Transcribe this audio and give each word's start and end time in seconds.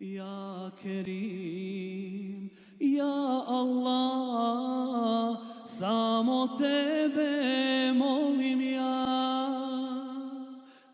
Ja 0.00 0.70
Kerim, 0.82 2.50
ja 2.78 3.42
Allah, 3.46 5.38
samo 5.66 6.54
tebe 6.54 7.92
molim 7.98 8.60
ja. 8.62 9.08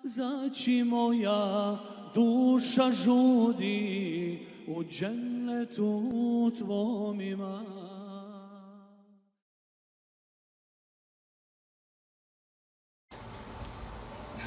Zači 0.05 0.85
moja 0.85 1.77
duša 2.15 2.91
žudi 2.91 4.39
u 4.67 4.85
džennetu 4.85 6.51
tvom 6.59 7.21
imam 7.21 7.84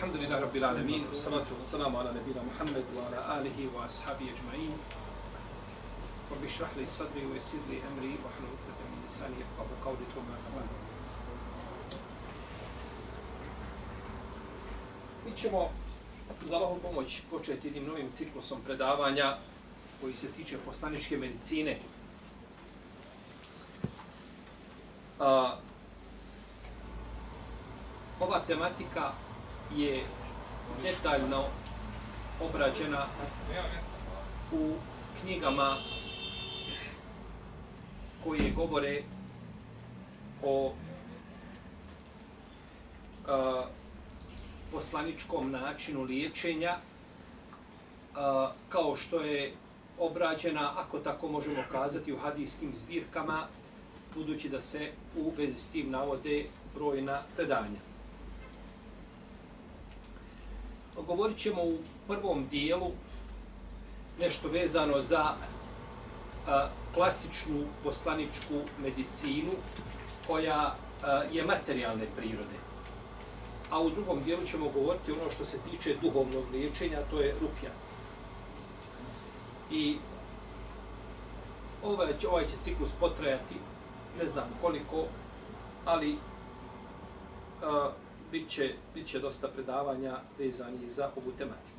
Alhamdulillah 0.08 0.40
Rabbil 0.42 0.64
Alamin, 0.64 1.04
salatu 1.12 1.54
wa 1.56 1.60
salamu 1.60 2.00
ala 2.00 2.14
nebina 2.14 2.40
Muhammed, 2.42 2.86
wa 2.96 3.12
ala 3.12 3.44
alihi 3.44 3.68
wa 3.76 3.84
ashabi 3.84 4.32
ajma'in. 4.32 4.72
Rabbi 6.32 6.48
šrah 6.48 6.72
li 6.78 6.88
sadri 6.88 7.28
wa 7.28 7.36
jesid 7.36 7.60
li 7.68 7.84
emri, 7.84 8.16
wa 8.24 8.32
hlu 8.32 8.48
uktata 8.48 8.88
min 8.88 9.04
nisani, 9.04 9.36
jefqa 9.36 9.68
bu 9.68 9.76
qavli 9.84 10.06
thumma 10.08 10.38
kamar. 10.40 10.64
Mi 15.26 15.36
ćemo 15.36 15.70
uz 16.46 16.52
Allahom 16.52 16.80
pomoć 16.80 17.22
početi 17.30 17.68
jednim 17.68 17.88
novim 17.88 18.12
ciklusom 18.12 18.62
predavanja 18.62 19.38
koji 20.02 20.16
se 20.16 20.32
tiče 20.32 20.58
poslaničke 20.66 21.18
medicine. 21.18 21.80
A, 25.20 25.58
ova 28.20 28.40
tematika 28.48 29.12
je 29.76 30.04
detaljno 30.84 31.44
obrađena 32.42 33.06
u 34.52 34.74
knjigama 35.22 35.76
koje 38.24 38.52
govore 38.52 39.04
o 40.44 40.74
a, 43.28 43.66
poslaničkom 44.72 45.52
načinu 45.52 46.04
liječenja 46.04 46.78
a, 48.16 48.52
kao 48.70 48.96
što 48.96 49.20
je 49.20 49.54
obrađena, 50.00 50.74
ako 50.76 51.00
tako 51.00 51.28
možemo 51.28 51.64
kazati, 51.72 52.14
u 52.14 52.18
hadijskim 52.18 52.76
zbirkama, 52.76 53.48
budući 54.16 54.50
da 54.50 54.62
se 54.62 54.92
u 55.18 55.32
vezi 55.38 55.58
s 55.58 55.70
tim 55.70 55.92
navode 55.92 56.46
brojna 56.76 57.22
predanja 57.36 57.80
govorit 61.02 61.38
ćemo 61.38 61.64
u 61.64 61.78
prvom 62.08 62.48
dijelu 62.48 62.92
nešto 64.20 64.48
vezano 64.50 65.02
za 65.02 65.34
a, 66.48 66.70
klasičnu 66.94 67.66
poslaničku 67.84 68.62
medicinu 68.82 69.52
koja 70.28 70.76
a, 71.04 71.24
je 71.32 71.46
materijalne 71.46 72.06
prirode. 72.16 72.58
A 73.72 73.82
u 73.82 73.90
drugom 73.90 74.24
dijelu 74.24 74.46
ćemo 74.46 74.70
govoriti 74.70 75.12
ono 75.12 75.32
što 75.32 75.46
se 75.46 75.58
tiče 75.72 75.96
duhovnog 76.02 76.44
liječenja, 76.52 76.98
to 77.12 77.20
je 77.20 77.36
rukja. 77.42 77.72
I 79.72 79.98
ovaj 81.84 82.18
će, 82.20 82.28
ovaj 82.28 82.48
će 82.48 82.56
ciklus 82.62 82.92
potrajati, 83.00 83.56
ne 84.20 84.28
znam 84.28 84.46
koliko, 84.62 85.06
ali 85.86 86.18
a, 87.64 87.92
bit 88.32 88.50
će, 88.50 88.74
bit 88.94 89.08
će 89.08 89.20
dosta 89.20 89.48
predavanja 89.48 90.20
vezanih 90.40 90.92
za 90.92 91.10
ovu 91.16 91.32
tematiku. 91.38 91.78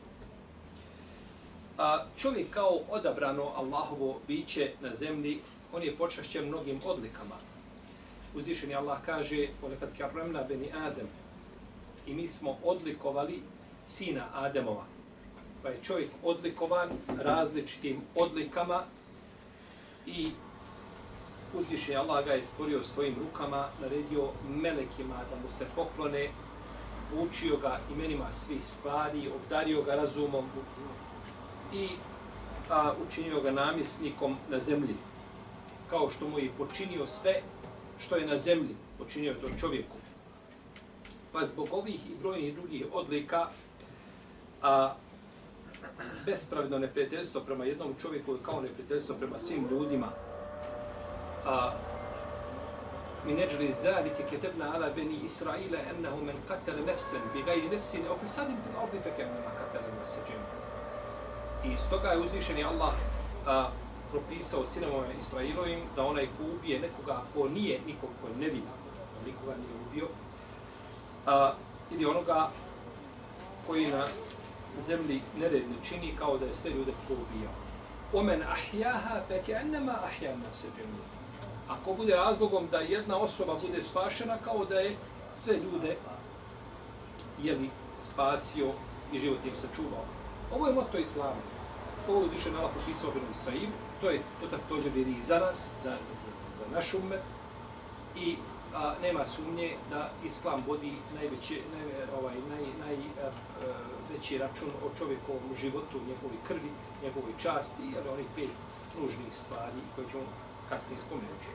A 1.78 2.04
čovjek 2.16 2.50
kao 2.50 2.78
odabrano 2.90 3.52
Allahovo 3.56 4.20
biće 4.28 4.72
na 4.80 4.94
zemlji, 4.94 5.38
on 5.72 5.82
je 5.82 5.96
počašćen 5.96 6.48
mnogim 6.48 6.80
odlikama. 6.86 7.34
Uzvišeni 8.34 8.74
Allah 8.74 8.98
kaže, 9.06 9.48
ponekad 9.60 9.88
karramna 9.98 10.42
beni 10.42 10.72
Adem, 10.72 11.08
i 12.06 12.14
mi 12.14 12.28
smo 12.28 12.56
odlikovali 12.64 13.42
sina 13.86 14.24
Ademova. 14.34 14.84
Pa 15.62 15.68
je 15.68 15.78
čovjek 15.82 16.10
odlikovan 16.22 16.88
različitim 17.18 18.00
odlikama 18.14 18.82
i 20.06 20.30
uzviše 21.54 21.96
Allah 21.96 22.24
ga 22.24 22.32
je 22.32 22.42
stvorio 22.42 22.82
svojim 22.82 23.14
rukama, 23.18 23.68
naredio 23.80 24.28
melekima 24.48 25.14
da 25.30 25.36
mu 25.42 25.50
se 25.50 25.66
poklone, 25.76 26.30
učio 27.16 27.56
ga 27.56 27.80
imenima 27.92 28.32
svih 28.32 28.64
stvari, 28.64 29.30
obdario 29.36 29.82
ga 29.82 29.94
razumom 29.94 30.44
i 31.72 31.88
a, 32.70 32.92
učinio 33.08 33.40
ga 33.40 33.50
namjesnikom 33.50 34.36
na 34.50 34.60
zemlji. 34.60 34.94
Kao 35.90 36.10
što 36.10 36.28
mu 36.28 36.38
je 36.38 36.50
počinio 36.58 37.06
sve 37.06 37.42
što 37.98 38.16
je 38.16 38.26
na 38.26 38.38
zemlji, 38.38 38.76
počinio 38.98 39.34
to 39.34 39.48
čovjeku. 39.60 39.96
Pa 41.32 41.46
zbog 41.46 41.68
ovih 41.72 41.94
i 41.94 42.14
brojnih 42.20 42.54
drugih 42.54 42.84
odlika, 42.92 43.48
a, 44.62 44.94
bespravedno 46.26 46.78
neprijateljstvo 46.78 47.40
prema 47.40 47.64
jednom 47.64 47.94
čovjeku 48.02 48.32
je 48.32 48.38
kao 48.42 48.60
neprijateljstvo 48.60 49.14
prema 49.14 49.38
svim 49.38 49.68
ljudima, 49.70 50.12
a 51.47 51.73
من 53.25 53.39
أجل 53.39 53.71
ذلك 53.83 54.25
كتبنا 54.31 54.65
على 54.71 54.89
بني 54.89 55.25
إسرائيل 55.25 55.75
أنه 55.75 56.15
من 56.15 56.35
قتل 56.49 56.85
نفسا 56.85 57.19
بغير 57.35 57.75
نفس 57.75 57.95
أو 57.95 58.15
فساد 58.15 58.47
في 58.47 58.69
الأرض 58.73 59.01
فكأنما 59.05 59.49
قتل 59.59 59.79
الناس 59.93 60.19
جميعا. 60.27 60.63
I 61.63 61.77
stoga 61.77 62.07
je 62.11 62.19
uzvišeni 62.19 62.63
Allah 62.63 62.93
a, 63.47 63.69
propisao 64.11 64.65
sinovima 64.65 65.13
Israilovim 65.17 65.79
da 65.95 66.03
onaj 66.03 66.25
ko 66.25 66.43
ubije 66.55 66.79
nekoga 66.79 67.21
ko 67.33 67.49
nije 67.49 67.79
nikog 67.85 68.09
ko 68.21 68.27
ne 68.39 68.45
vidi, 68.47 68.67
ko 69.13 69.25
nikoga 69.25 69.53
nije 69.55 69.75
ubio, 69.87 70.07
a, 71.25 71.53
ili 71.91 72.05
onoga 72.05 72.49
koji 73.67 73.87
na 73.87 74.07
zemlji 74.79 75.21
nered 75.39 75.63
ne 75.69 75.75
čini 75.83 76.15
kao 76.19 76.37
da 76.37 76.45
je 76.45 76.55
sve 76.55 76.71
ljude 76.71 76.91
poubijao. 77.07 77.53
Omen 78.13 78.43
ahjaha 78.43 79.21
fe 79.27 79.41
ke 79.45 79.51
ennema 79.51 79.95
ahjan 80.03 80.39
nas 80.39 80.65
džemija 80.75 81.16
ako 81.68 81.94
bude 81.94 82.14
razlogom 82.14 82.68
da 82.70 82.78
jedna 82.78 83.16
osoba 83.16 83.54
bude 83.66 83.82
spašena 83.82 84.36
kao 84.44 84.64
da 84.64 84.74
je 84.74 84.96
sve 85.34 85.56
ljude 85.56 85.96
jeli 87.42 87.70
spasio 87.98 88.66
i 89.12 89.18
život 89.18 89.38
im 89.44 89.56
sačuvao. 89.56 90.04
Ovo 90.54 90.66
je 90.66 90.74
moto 90.74 90.98
Islama. 90.98 91.40
Ovo 92.08 92.22
je 92.22 92.28
više 92.28 92.50
nala 92.50 92.68
popisao 92.68 93.10
Benu 93.10 93.26
Israim. 93.30 93.70
To 94.00 94.10
je 94.10 94.20
to 94.40 94.46
također 94.46 94.92
vidi 94.92 95.14
i 95.18 95.22
za 95.22 95.38
nas, 95.38 95.70
za, 95.84 95.90
za, 95.90 96.14
za, 96.24 96.58
za 96.58 96.74
naš 96.74 96.94
umet. 96.94 97.20
I 98.16 98.36
a, 98.74 98.94
nema 99.02 99.26
sumnje 99.26 99.76
da 99.90 100.10
Islam 100.24 100.64
vodi 100.66 100.92
najveći, 101.14 101.62
naj, 101.72 102.18
ovaj, 102.20 102.34
naj, 102.34 102.64
naj, 102.80 102.96
a, 102.96 103.26
a, 103.26 103.30
veći 104.12 104.38
račun 104.38 104.68
o 104.68 104.98
čovjekovom 104.98 105.56
životu, 105.60 105.98
njegovoj 105.98 106.38
krvi, 106.48 106.70
njegovoj 107.02 107.32
časti, 107.42 107.82
ali 107.98 108.08
onih 108.08 108.26
pet 108.36 108.50
nužnih 109.00 109.34
stvari 109.34 109.80
koje 109.94 110.08
ćemo 110.08 110.22
kasnije 110.68 111.00
spomenuće. 111.00 111.50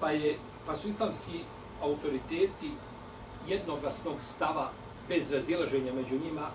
Pa, 0.00 0.10
je, 0.10 0.38
pa 0.66 0.76
su 0.76 0.88
islamski 0.88 1.40
autoriteti 1.82 2.70
jednoglasnog 3.48 4.22
stava 4.22 4.70
bez 5.08 5.32
razilaženja 5.32 5.92
među 5.92 6.18
njima 6.18 6.48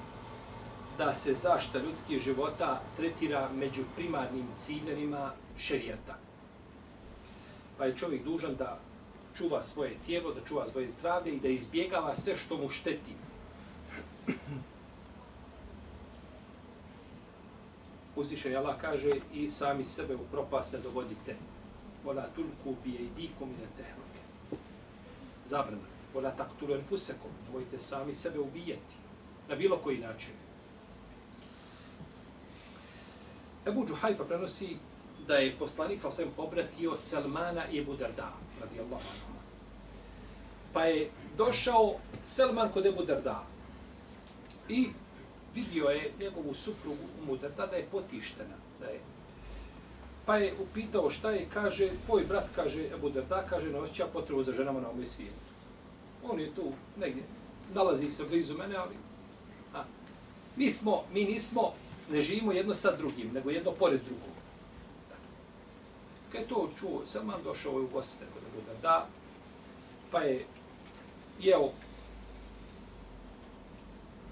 da 0.98 1.16
se 1.16 1.34
zašta 1.34 1.80
ljudskih 1.80 2.20
života 2.22 2.81
tretira 2.98 3.50
među 3.54 3.81
primarnim 3.96 4.48
ciljevima 4.56 5.31
šerijata. 5.58 6.18
Pa 7.78 7.86
je 7.86 7.98
čovjek 7.98 8.24
dužan 8.24 8.56
da 8.56 8.80
čuva 9.38 9.64
svoje 9.64 9.98
tijelo, 10.06 10.34
da 10.34 10.42
čuva 10.48 10.68
svoje 10.68 10.90
zdravlje 10.90 11.31
i 11.34 11.40
da 11.40 11.48
izbjegava 11.48 12.16
sve 12.16 12.36
što 12.36 12.58
mu 12.58 12.70
šteti. 12.70 13.14
Uzvišen 18.24 18.56
Allah 18.56 18.75
kaže 18.81 19.12
i 19.34 19.50
sami 19.50 19.86
sebe 19.86 20.16
u 20.16 20.24
propast 20.31 20.74
ne 20.74 20.80
dovodite. 20.80 21.36
Vola 22.04 22.24
tulku 22.36 22.75
bije 22.84 23.00
i 23.00 23.10
dikom 23.16 23.50
i 23.50 23.78
tehluke. 23.78 24.24
Zabrana. 25.46 25.88
Vola 26.14 26.31
taktulu 26.31 26.75
enfusekom. 26.75 27.31
Nemojte 27.46 27.80
sami 27.80 28.14
sebe 28.14 28.40
ubijeti. 28.40 28.96
Na 29.50 29.56
bilo 29.56 29.78
koji 29.78 29.98
način. 29.98 30.34
Ebu 33.68 33.86
Džuhajfa 33.88 34.24
prenosi 34.24 34.78
da 35.28 35.36
je 35.36 35.56
poslanik 35.60 36.02
sa 36.02 36.12
svem 36.12 36.30
obratio 36.38 36.98
Selmana 36.98 37.68
i 37.72 37.80
Ebu 37.80 37.96
Darda, 37.96 38.31
radijallahu 38.62 39.04
anhu. 39.04 39.40
Pa 40.74 40.86
je 40.86 41.10
došao 41.38 41.96
Selman 42.24 42.72
kod 42.72 42.86
Ebu 42.86 43.04
Darda 43.04 43.44
i 44.69 44.90
vidio 45.56 45.90
je 45.90 46.12
njegovu 46.20 46.54
suprugu 46.54 47.04
Muda, 47.28 47.50
tada 47.50 47.76
je 47.76 47.88
potištena. 47.92 48.56
Da 48.80 48.86
je. 48.86 49.00
Pa 50.26 50.38
je 50.38 50.54
upitao 50.60 51.10
šta 51.10 51.32
je, 51.32 51.48
kaže, 51.54 51.90
tvoj 52.06 52.26
brat, 52.26 52.46
kaže, 52.56 52.88
Ebu 52.94 53.10
Darda, 53.10 53.46
kaže, 53.50 53.70
ne 53.70 53.80
osjeća 53.80 54.08
potrebu 54.14 54.44
za 54.44 54.54
ženama 54.54 54.82
na 54.82 54.90
ovoj 54.90 55.06
svijetu. 55.06 55.44
On 56.24 56.40
je 56.40 56.56
tu 56.56 56.72
negdje, 56.98 57.24
nalazi 57.74 58.10
se 58.10 58.24
blizu 58.24 58.58
mene, 58.58 58.76
ali 58.76 58.96
a, 59.74 59.84
mi, 60.56 60.72
smo, 60.72 61.04
mi 61.14 61.26
nismo 61.26 61.74
ne 62.12 62.22
živimo 62.22 62.52
jedno 62.52 62.74
sa 62.74 62.96
drugim, 62.98 63.32
nego 63.34 63.50
jedno 63.50 63.72
pored 63.72 64.02
drugog. 64.06 64.34
Kad 66.32 66.42
je 66.42 66.48
to 66.48 66.70
čuo, 66.80 67.06
sam 67.06 67.28
vam 67.28 67.44
došao 67.44 67.74
u 67.74 67.88
goste 67.94 68.26
kod 68.34 68.44
Ebu 68.44 68.82
da, 68.82 69.08
pa 70.12 70.20
je 70.20 70.46
jeo, 71.42 71.72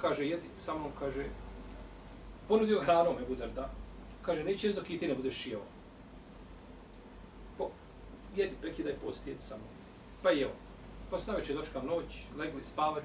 kaže, 0.02 0.26
jedi, 0.26 0.50
sa 0.58 0.74
mnom, 0.74 0.92
kaže, 1.00 1.26
ponudio 2.48 2.82
hranom 2.82 3.16
Ebu 3.22 3.36
da, 3.36 3.70
kaže, 4.22 4.44
neće 4.44 4.72
za 4.72 4.80
dok 4.82 4.88
ti 4.88 5.08
ne 5.08 5.16
budeš 5.16 5.48
jeo. 5.48 5.62
Po, 7.58 7.70
jedi, 8.36 8.56
prekidaj 8.62 8.96
post, 9.06 9.28
jedi 9.28 9.42
sa 9.42 9.56
mnom. 9.56 9.70
Pa 10.24 10.30
jeo. 10.30 10.52
Posle 11.10 11.36
večer 11.36 11.56
dočka 11.56 11.82
noć, 11.82 12.24
legli 12.38 12.64
spavat, 12.64 13.04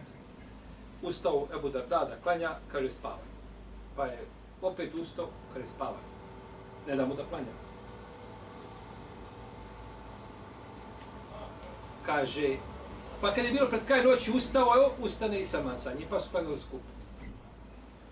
ustao 1.02 1.46
Ebu 1.54 1.69
Darda 1.69 2.04
da 2.04 2.16
klanja, 2.22 2.58
kaže 2.72 2.90
spavaj. 2.90 3.28
Pa 3.96 4.06
je 4.06 4.19
opet 4.62 4.94
ustao, 4.94 5.28
kaže 5.54 5.66
spavaj. 5.66 6.02
Ne 6.87 6.96
da 6.96 7.06
mu 7.06 7.14
da 7.14 7.25
klanja. 7.25 7.52
Kaže, 12.06 12.56
pa 13.21 13.35
kad 13.35 13.45
je 13.45 13.53
bilo 13.53 13.69
pred 13.69 13.85
kraj 13.87 14.05
noći 14.05 14.33
ustao, 14.33 14.77
evo, 14.77 14.93
ustane 15.01 15.41
i 15.41 15.45
sama 15.45 15.79
sa 15.79 15.93
njim, 15.93 16.09
pa 16.11 16.21
su 16.21 16.31
klanjali 16.31 16.59
skup. 16.59 16.81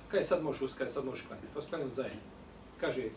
Kaj 0.09 0.23
sad 0.23 0.43
možeš 0.43 0.63
ustati, 0.63 0.93
sad 0.93 1.05
možeš 1.05 1.27
klanjati, 1.27 1.49
pa 1.55 1.63
su 1.63 1.69
klanjali 1.69 1.91
zajedno. 1.91 2.21
Kaže, 2.81 3.09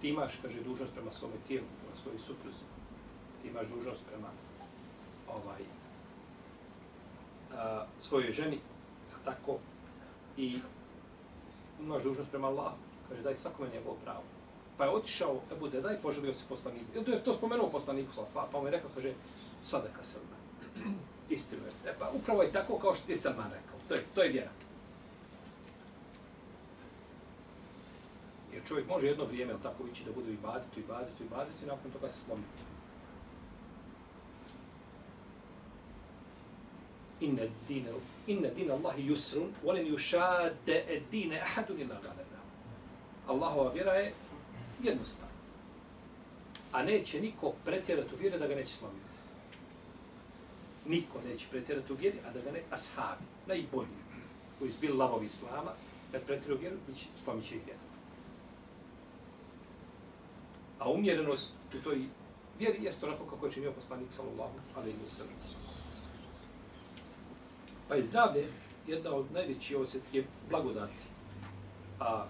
ti 0.00 0.08
imaš, 0.08 0.38
kaže, 0.42 0.60
dužnost 0.60 0.94
prema 0.94 1.12
svome 1.12 1.34
tijelu, 1.46 1.66
prema 1.80 1.96
svojoj 2.02 2.18
supruzi. 2.18 2.58
Ti 3.42 3.48
imaš 3.48 3.66
dužnost 3.66 4.06
prema 4.06 4.28
ovaj, 5.28 5.62
a, 7.56 7.86
svojoj 7.98 8.30
ženi, 8.30 8.58
tako, 9.24 9.58
i 10.36 10.58
imaš 11.80 12.02
dužnost 12.02 12.30
prema 12.30 12.48
Allahu. 12.48 12.76
Kaže, 13.08 13.22
daj 13.22 13.34
svakome 13.34 13.68
njegovo 13.74 13.96
pravo. 14.04 14.22
Pa 14.76 14.84
je 14.84 14.90
otišao, 14.90 15.40
Ebu 15.52 15.68
daj, 15.68 16.02
poželio 16.02 16.34
se 16.34 16.44
poslaniku. 16.48 16.84
Ili 16.94 17.04
to 17.04 17.10
je 17.10 17.24
to 17.24 17.32
spomenuo 17.32 17.70
poslaniku, 17.70 18.10
pa, 18.34 18.48
pa 18.52 18.60
mu 18.60 18.66
je 18.66 18.70
rekao, 18.70 18.90
kaže, 18.94 19.12
sadaka 19.62 20.04
se 20.04 20.18
Istinu. 21.28 21.62
E 21.86 21.92
pa 21.98 22.10
upravo 22.10 22.42
je 22.42 22.52
tako 22.52 22.78
kao 22.78 22.94
što 22.94 23.06
ti 23.06 23.16
Salman 23.16 23.50
rekao. 23.50 23.78
To 23.88 23.94
je, 23.94 24.02
to 24.14 24.22
je 24.22 24.28
vjera. 24.28 24.50
Jer 28.52 28.62
čovjek 28.68 28.88
može 28.88 29.06
jedno 29.06 29.24
vrijeme, 29.24 29.54
tako, 29.62 29.86
ići 29.92 30.04
da 30.04 30.12
bude 30.12 30.32
i 30.32 30.36
baditi, 30.42 30.80
i 30.80 30.84
baditi, 30.88 31.24
i 31.24 31.28
baditi, 31.28 31.64
i 31.64 31.66
nakon 31.66 31.90
toga 31.90 32.08
se 32.08 32.24
slomiti. 32.24 32.64
inna 37.20 37.42
dina 37.68 37.90
inna 38.26 38.48
dina 38.48 38.74
Allahi 38.74 39.02
yusrun 39.02 39.52
wa 39.64 39.74
lan 39.74 39.86
yushadda 39.86 40.76
ad-dina 40.88 41.40
ahadun 41.42 41.80
illa 41.80 42.00
ghalaba. 42.02 42.40
Allahova 43.26 43.72
vjera 43.72 43.94
je 43.94 44.12
jednostavna. 44.82 45.34
A 46.72 46.82
neće 46.82 47.20
niko 47.20 47.52
pretjerati 47.64 48.14
u 48.14 48.18
vjeru 48.18 48.38
da 48.38 48.46
ga 48.46 48.54
neće 48.54 48.74
slomiti 48.74 49.03
Niko 50.85 51.21
neće 51.27 51.47
pretjerati 51.51 51.93
u 51.93 51.95
vjeru, 51.95 52.17
a 52.27 52.31
da 52.33 52.41
ga 52.41 52.51
ne 52.51 52.61
ashabi, 52.71 53.23
najbolji, 53.47 53.99
koji 54.59 54.71
su 54.71 54.79
bili 54.81 54.97
lavovi 54.97 55.25
islama, 55.25 55.71
kad 56.11 56.21
pretjeruju 56.21 56.59
vjeru, 56.59 56.77
biće 56.87 57.05
slomit 57.23 57.45
će 57.45 57.55
ih 57.55 57.65
vjeru. 57.65 57.79
A 60.79 60.91
umjerenost 60.91 61.53
u 61.73 61.83
toj 61.83 61.97
vjeri 62.59 62.83
jeste 62.83 63.05
onako 63.05 63.25
kako 63.25 63.45
je 63.45 63.51
činio 63.51 63.71
poslanik 63.71 64.07
sallallahu 64.11 64.53
alaihi 64.75 64.97
wa 65.07 65.09
sallam. 65.09 65.33
Pa 67.87 67.95
je 67.95 68.03
zdravlje 68.03 68.47
jedna 68.87 69.15
od 69.15 69.31
najvećih 69.33 69.77
osjetske 69.77 70.23
blagodati. 70.49 71.03
A 71.99 72.25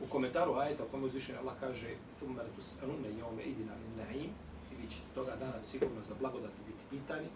u 0.00 0.06
komentaru 0.06 0.54
ajeta 0.54 0.84
u 0.84 0.88
kome 0.88 1.06
uzvišenje 1.06 1.38
Allah 1.38 1.54
kaže 1.60 1.88
ثُمَّ 2.20 2.36
لَتُسْأَلُنَّ 2.36 3.04
يَوْمَ 3.20 3.38
إِذِنَا 3.38 3.74
لِلنَّعِيمِ 3.82 4.30
i 4.72 4.74
vi 4.82 4.90
ćete 4.90 5.06
toga 5.14 5.36
dana 5.36 5.62
sigurno 5.62 6.02
za 6.02 6.14
blagodati 6.20 6.60
biti 6.66 6.73
pitanje, 6.95 7.29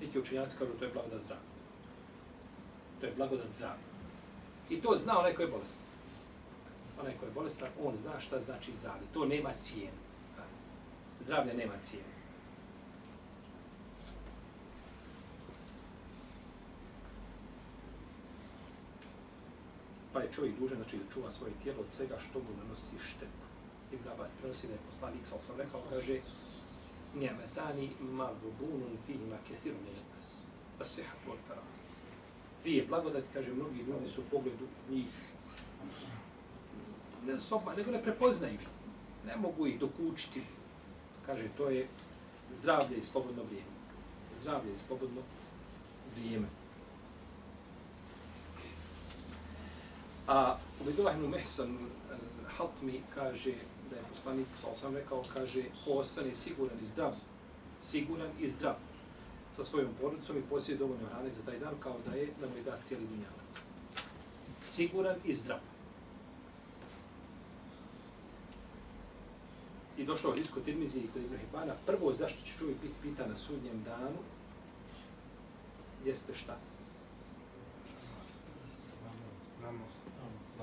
neki 0.00 0.18
učenjaci 0.18 0.58
kažu 0.58 0.72
to 0.78 0.84
je 0.84 0.92
blagodat 0.92 1.22
zdravlja. 1.22 1.46
To 3.00 3.06
je 3.06 3.12
blagodat 3.16 3.48
zdravlja. 3.48 3.86
I 4.70 4.80
to 4.80 4.96
zna 4.96 5.18
onaj 5.18 5.34
ko 5.34 5.42
je 5.42 5.48
bolestan. 5.48 5.86
Onaj 7.00 7.16
ko 7.20 7.24
je 7.26 7.32
bolestan, 7.32 7.68
on 7.84 7.96
zna 7.96 8.20
šta 8.20 8.40
znači 8.40 8.72
zdravlje. 8.72 9.06
To 9.14 9.24
nema 9.24 9.50
cijenu. 9.58 10.00
Zdravlje 11.20 11.54
nema 11.54 11.74
cijenu. 11.82 12.16
pa 20.16 20.22
je 20.22 20.32
čovjek 20.32 20.58
dužan 20.58 20.78
znači, 20.78 20.96
da 20.96 21.12
čuva 21.14 21.30
svoje 21.30 21.52
tijelo 21.62 21.80
od 21.80 21.88
svega 21.88 22.16
što 22.18 22.38
mu 22.38 22.56
nanosi 22.62 22.96
štetu. 23.08 23.44
Ibn 23.92 24.08
Abbas 24.08 24.34
prenosi 24.34 24.66
da 24.66 24.72
je 24.72 24.86
poslanik, 24.86 25.26
sal 25.26 25.38
sam 25.40 25.56
rekao, 25.56 25.82
kaže, 25.90 26.20
Nijametani 27.16 27.90
magbunun 28.00 28.98
fihima 29.06 29.36
kesiru 29.48 29.76
milenas. 29.84 30.42
Asihat 30.80 31.26
vol 31.26 31.36
farah. 31.48 31.64
Dvije 32.62 32.86
blagodati, 32.86 33.26
kaže, 33.32 33.52
mnogi 33.52 33.82
ljudi 33.82 34.06
su 34.06 34.20
u 34.20 34.24
pogledu 34.30 34.66
njih 34.90 35.06
ne 37.26 37.40
sopa, 37.40 37.74
nego 37.74 37.90
ne 37.90 38.02
prepoznaju. 38.02 38.58
Ne 39.26 39.36
mogu 39.36 39.66
ih 39.66 39.80
dokučiti. 39.80 40.42
Kaže, 41.26 41.48
to 41.56 41.68
je 41.68 41.86
zdravlje 42.52 42.96
i 42.96 43.02
slobodno 43.02 43.42
vrijeme. 43.42 43.70
Zdravlje 44.40 44.72
i 44.72 44.76
slobodno 44.76 45.20
vrijeme. 46.14 46.46
A 50.28 50.56
Ubedullah 50.80 51.16
ibn 51.16 51.26
Mehsan 51.26 51.78
Hatmi 52.56 53.02
kaže 53.14 53.54
da 53.90 53.96
je 53.96 54.02
poslanik, 54.10 54.46
sa 54.58 54.74
sam 54.74 54.96
rekao, 54.96 55.24
kaže, 55.32 55.64
ko 55.84 55.90
ostane 55.90 56.34
siguran 56.34 56.78
i 56.82 56.86
zdrav, 56.86 57.12
siguran 57.82 58.30
i 58.40 58.48
zdrav 58.48 58.74
sa 59.56 59.64
svojom 59.64 59.90
porodicom 60.00 60.38
i 60.38 60.42
posjede 60.50 60.78
dovoljno 60.78 61.08
hrane 61.08 61.32
za 61.32 61.42
taj 61.42 61.58
dan, 61.58 61.74
kao 61.80 61.96
da 62.06 62.14
je, 62.14 62.28
da 62.40 62.48
mu 62.48 62.56
je 62.56 62.62
dat 62.62 62.84
cijeli 62.84 63.06
dunjak. 63.06 63.32
Siguran 64.62 65.16
i 65.24 65.34
zdrav. 65.34 65.58
I 69.98 70.04
došlo 70.04 70.30
od 70.30 70.38
isko 70.38 70.60
Tirmizi 70.60 70.98
i 70.98 71.08
kod 71.12 71.22
Ibrahimana, 71.22 71.74
prvo 71.86 72.12
zašto 72.12 72.46
će 72.46 72.58
čovjek 72.58 72.80
biti 72.82 72.94
pita 73.02 73.26
na 73.26 73.36
sudnjem 73.36 73.82
danu, 73.84 74.18
jeste 76.04 76.34
šta? 76.34 76.56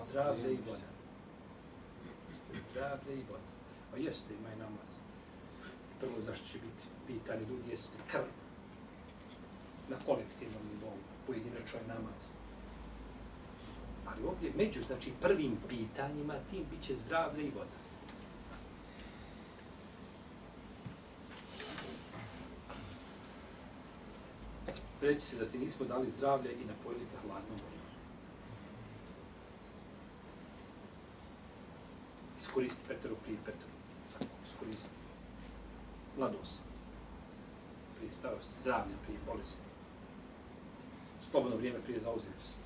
Zdravlje 0.09 0.53
i 0.53 0.57
voda. 0.67 0.93
Zdravlje 2.54 3.14
i 3.14 3.24
voda. 3.30 3.52
Pa 3.92 3.98
jeste, 3.98 4.33
ima 4.33 4.50
i 4.54 4.60
namaz. 4.60 4.90
Prvo 6.00 6.22
zašto 6.22 6.48
će 6.48 6.57
biti 6.57 6.83
pitanje 7.07 7.42
ljudi 7.50 7.69
jeste 7.69 7.98
krv. 8.12 8.30
Na 9.90 9.98
kolektivnom 10.06 10.62
nivou, 10.74 10.98
pojedinačoj 11.28 11.80
namaz. 11.88 12.24
Ali 14.06 14.24
ovdje 14.24 14.52
među, 14.57 14.83
znači 14.83 15.12
prvim 15.22 15.57
pitanjima, 15.69 16.33
tim 16.50 16.66
bit 16.72 16.81
će 16.83 16.95
zdravlje 16.95 17.44
i 17.44 17.52
voda. 17.52 17.83
Reći 25.02 25.22
se 25.22 25.38
da 25.38 25.45
ti 25.45 25.57
nismo 25.57 25.86
dali 25.86 26.10
zdravlje 26.10 26.52
i 26.52 26.66
napojili 26.66 27.06
te 27.06 27.18
hladnom 27.28 27.52
vodom. 27.52 27.82
Iskoristi 32.54 32.88
Petru 32.88 33.16
prije 33.24 33.38
Petru. 33.45 33.68
Tako, 34.14 34.26
iskoristi. 34.45 34.95
Mladost. 36.18 36.62
Prije 37.98 38.14
starosti. 38.14 38.62
Zdravlje 38.62 38.94
prije 39.06 39.19
bolesti. 39.26 39.57
Slobodno 41.22 41.57
vrijeme 41.57 41.80
prije 41.80 42.00
zauzetosti. 42.00 42.62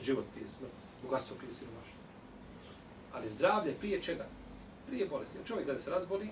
Život 0.00 0.24
prije 0.34 0.48
smrti. 0.48 0.74
Bogatstvo 1.02 1.36
prije 1.36 1.54
siromaštva. 1.54 1.98
Ali 3.12 3.28
zdravlje 3.28 3.74
prije 3.74 4.02
čega? 4.02 4.26
Prije 4.86 5.06
bolesti. 5.06 5.38
Čovjek 5.46 5.66
kada 5.66 5.78
se 5.78 5.90
razboli, 5.90 6.28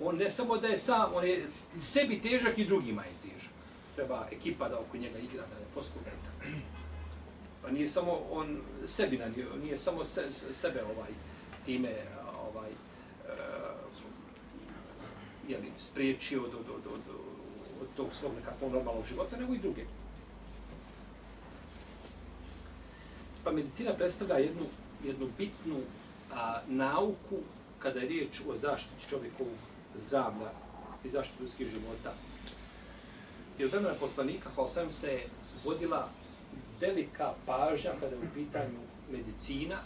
on 0.00 0.16
ne 0.16 0.30
samo 0.30 0.56
da 0.56 0.68
je 0.68 0.76
sam, 0.76 1.14
on 1.14 1.24
je 1.24 1.48
sebi 1.80 2.22
težak 2.22 2.58
i 2.58 2.64
drugima 2.64 3.02
je 3.02 3.12
težak. 3.22 3.52
Treba 3.96 4.28
ekipa 4.32 4.68
da 4.68 4.78
oko 4.78 4.96
njega 4.96 5.18
igra, 5.18 5.46
da 5.46 5.56
je 5.56 5.66
poskupa. 5.74 6.10
Pa 7.62 7.70
nije 7.70 7.88
samo 7.88 8.20
on 8.30 8.60
sebi 8.86 9.18
nanio, 9.18 9.56
nije 9.62 9.78
samo 9.78 10.04
se, 10.04 10.32
sebe 10.32 10.82
ovaj 10.82 11.29
time 11.70 11.94
ovaj 12.48 12.70
eh, 12.70 13.32
je 15.48 15.58
li 15.58 15.72
spriječio 15.78 16.42
do, 16.42 16.58
do, 16.58 16.74
do, 16.84 16.90
do, 16.90 17.18
od 17.82 17.88
tog 17.96 18.06
svog 18.12 18.32
nekakvog 18.34 18.72
normalnog 18.72 19.04
života, 19.06 19.36
nego 19.36 19.54
i 19.54 19.58
druge. 19.58 19.84
Pa 23.44 23.52
medicina 23.52 23.94
predstavlja 23.94 24.36
jednu, 24.38 24.66
jednu 25.04 25.28
bitnu 25.38 25.80
a, 26.32 26.60
nauku 26.68 27.38
kada 27.78 28.00
je 28.00 28.08
riječ 28.08 28.40
o 28.48 28.56
zaštiti 28.56 29.08
čovjekovog 29.10 29.58
zdravlja 29.96 30.50
i 31.04 31.08
zaštiti 31.08 31.42
ljudskih 31.42 31.66
života. 31.68 32.12
I 33.58 33.64
od 33.64 33.70
vremena 33.70 33.94
poslanika, 34.00 34.50
sa 34.50 34.62
osvijem 34.62 34.90
se 34.90 35.20
vodila 35.64 36.08
velika 36.80 37.32
pažnja 37.46 37.90
kada 38.00 38.16
je 38.16 38.22
u 38.22 38.34
pitanju 38.34 38.80
medicina 39.12 39.76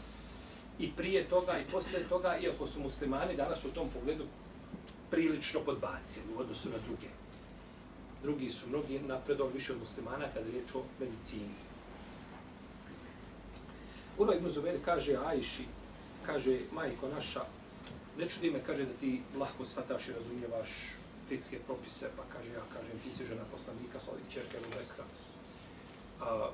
i 0.79 0.93
prije 0.97 1.29
toga 1.29 1.59
i 1.59 1.71
posle 1.73 2.09
toga, 2.09 2.39
iako 2.39 2.67
su 2.67 2.81
muslimani 2.81 3.37
danas 3.37 3.65
u 3.65 3.71
tom 3.71 3.89
pogledu 3.89 4.25
prilično 5.11 5.61
podbacili 5.61 6.35
u 6.37 6.41
odnosu 6.41 6.71
na 6.71 6.79
druge. 6.87 7.09
Drugi 8.23 8.51
su 8.51 8.69
mnogi 8.69 8.99
napredovali 8.99 9.55
više 9.55 9.73
od 9.73 9.79
muslimana 9.79 10.27
kada 10.35 10.47
je 10.47 10.53
riječ 10.53 10.75
o 10.75 10.83
medicini. 11.01 11.55
Urva 14.19 14.35
ibn 14.35 14.49
Zubair 14.49 14.79
kaže 14.85 15.17
Ajši, 15.27 15.65
kaže, 16.27 16.61
majko 16.73 17.09
naša, 17.09 17.45
ne 18.19 18.29
čudi 18.29 18.51
me, 18.51 18.63
kaže, 18.67 18.85
da 18.85 18.93
ti 19.01 19.23
lahko 19.39 19.65
shvataš 19.65 20.09
i 20.09 20.13
razumijevaš 20.13 20.69
fikske 21.29 21.59
propise, 21.67 22.11
pa 22.17 22.23
kaže, 22.33 22.53
ja 22.53 22.63
kažem, 22.73 22.99
ti 23.05 23.13
si 23.13 23.27
žena 23.27 23.43
poslanika, 23.53 24.01
soli 24.01 24.21
čerke 24.33 24.59
u 24.59 24.71
Bekra. 24.71 25.05
A, 26.21 26.51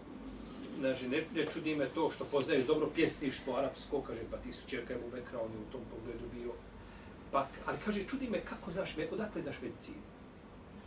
znači, 0.81 1.09
ne, 1.09 1.25
ne 1.35 1.45
čudi 1.53 1.75
me 1.75 1.87
to 1.87 2.11
što 2.11 2.25
poznaješ 2.25 2.67
dobro 2.67 2.91
pjesništvo 2.95 3.57
arapsko, 3.57 4.01
kaže, 4.01 4.21
pa 4.31 4.37
ti 4.37 4.53
su 4.53 4.69
čerka 4.69 4.95
u 5.07 5.11
Bekra, 5.11 5.41
on 5.41 5.53
je 5.53 5.59
u 5.59 5.73
tom 5.73 5.81
pogledu 5.91 6.25
bio. 6.35 6.53
Pa, 7.33 7.47
ali 7.67 7.79
kaže, 7.85 8.07
čudi 8.09 8.31
me 8.31 8.45
kako 8.45 8.73
znaš, 8.73 8.97
odakle 9.13 9.43
znaš 9.43 9.57
medicinu? 9.63 10.03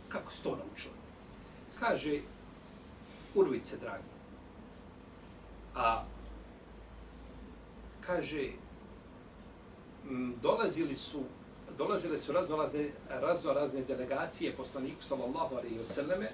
Kako 0.08 0.32
si 0.32 0.42
to 0.42 0.50
naučila? 0.50 0.94
Kaže, 1.80 2.20
urvice, 3.34 3.76
dragi. 3.76 4.04
A, 5.74 6.04
kaže, 8.06 8.50
dolazili 10.42 10.94
su 10.94 11.24
dolazile 11.78 12.18
su 12.18 12.32
razno 12.32 12.56
razne, 12.56 12.90
razno 13.08 13.52
razne 13.52 13.82
delegacije 13.82 14.52
poslaniku 14.52 15.02
sallallahu 15.02 15.56
alejhi 15.56 15.78
ve 15.78 15.86
selleme 15.86 16.28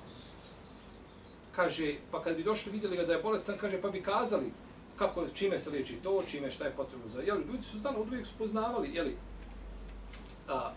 kaže 1.57 1.95
pa 2.11 2.23
kad 2.23 2.37
bi 2.37 2.42
došli 2.42 2.73
vidjeli 2.73 2.97
ga 2.97 3.04
da 3.04 3.12
je 3.12 3.23
bolestan 3.23 3.59
kaže 3.61 3.80
pa 3.80 3.90
bi 3.90 4.02
kazali 4.02 4.52
kako 4.97 5.28
čime 5.35 5.59
se 5.59 5.71
liječi 5.71 5.97
to 6.02 6.23
čime 6.30 6.50
šta 6.50 6.64
je 6.64 6.76
potrebno 6.76 7.09
za 7.09 7.21
je 7.21 7.26
ljudi 7.26 7.62
su 7.62 7.78
znali 7.78 7.97
oduvijek 7.97 8.26
su 8.26 8.35
poznavali 8.38 8.95
je 8.95 9.02
li 9.02 9.16
a, 10.49 10.73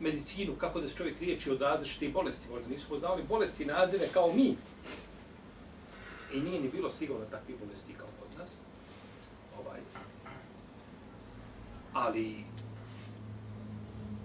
medicinu 0.00 0.54
kako 0.58 0.80
da 0.80 0.88
se 0.88 0.96
čovjek 0.96 1.20
liječi 1.20 1.50
od 1.50 1.60
različitih 1.60 2.12
bolesti 2.12 2.50
možda 2.50 2.68
nisu 2.68 2.88
poznavali 2.88 3.22
bolesti 3.28 3.64
nazive 3.64 4.08
kao 4.12 4.32
mi. 4.32 4.56
I 6.34 6.40
nije 6.40 6.60
ni 6.60 6.68
bilo 6.68 6.90
sigurno 6.90 7.24
takvi 7.30 7.54
bolesti 7.64 7.94
kao 7.98 8.08
kod 8.20 8.38
nas 8.38 8.58
ovaj. 9.58 9.80
Ali 11.92 12.44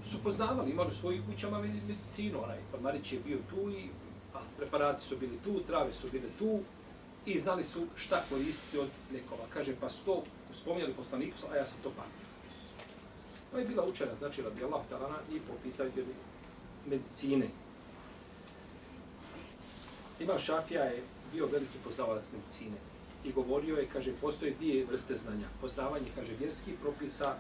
su 0.04 0.24
poznavali, 0.24 0.72
imali 0.72 0.94
svoji 0.94 1.22
kućama 1.32 1.60
medicinu, 1.60 2.44
onaj 2.44 2.58
pa 2.72 2.80
Marić 2.80 3.14
je 3.14 3.20
bio 3.20 3.38
tu 3.50 3.70
i 3.70 3.90
preparati 4.58 5.04
su 5.04 5.18
bili 5.18 5.40
tu, 5.44 5.60
trave 5.68 5.94
su 5.94 6.08
bile 6.12 6.30
tu 6.40 6.60
i 7.26 7.40
znali 7.40 7.64
su 7.64 7.86
šta 7.96 8.24
koristiti 8.30 8.78
od 8.78 8.90
lekova. 9.14 9.44
Kaže, 9.54 9.76
pa 9.82 9.90
su 9.90 10.06
to 10.06 10.24
spominjali 10.62 10.94
poslaniku, 10.94 11.38
a 11.52 11.56
ja 11.56 11.66
sam 11.66 11.78
to 11.84 11.90
pamtio. 11.90 12.28
To 13.52 13.58
je 13.58 13.66
bila 13.66 13.86
učena, 13.86 14.16
znači 14.16 14.42
radi 14.42 14.64
Allah 14.64 14.82
talana 14.90 15.18
i 15.32 15.40
po 15.40 15.54
pitanju 15.64 15.92
medicine. 16.86 17.48
Imam 20.20 20.40
Šafija 20.40 20.84
je 20.84 21.04
bio 21.34 21.48
veliki 21.48 21.78
poznavalac 21.84 22.26
medicine 22.34 22.78
i 23.24 23.32
govorio 23.32 23.76
je, 23.76 23.90
kaže, 23.94 24.14
postoje 24.22 24.54
dvije 24.60 24.86
vrste 24.86 25.18
znanja. 25.18 25.48
Poznavanje, 25.62 26.06
kaže, 26.16 26.32
vjerskih 26.40 26.74
propisa 26.82 27.36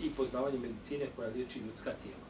i 0.00 0.10
poznavanje 0.10 0.58
medicine 0.58 1.06
koja 1.16 1.28
liječi 1.28 1.58
ljudska 1.58 1.90
tijela. 2.02 2.29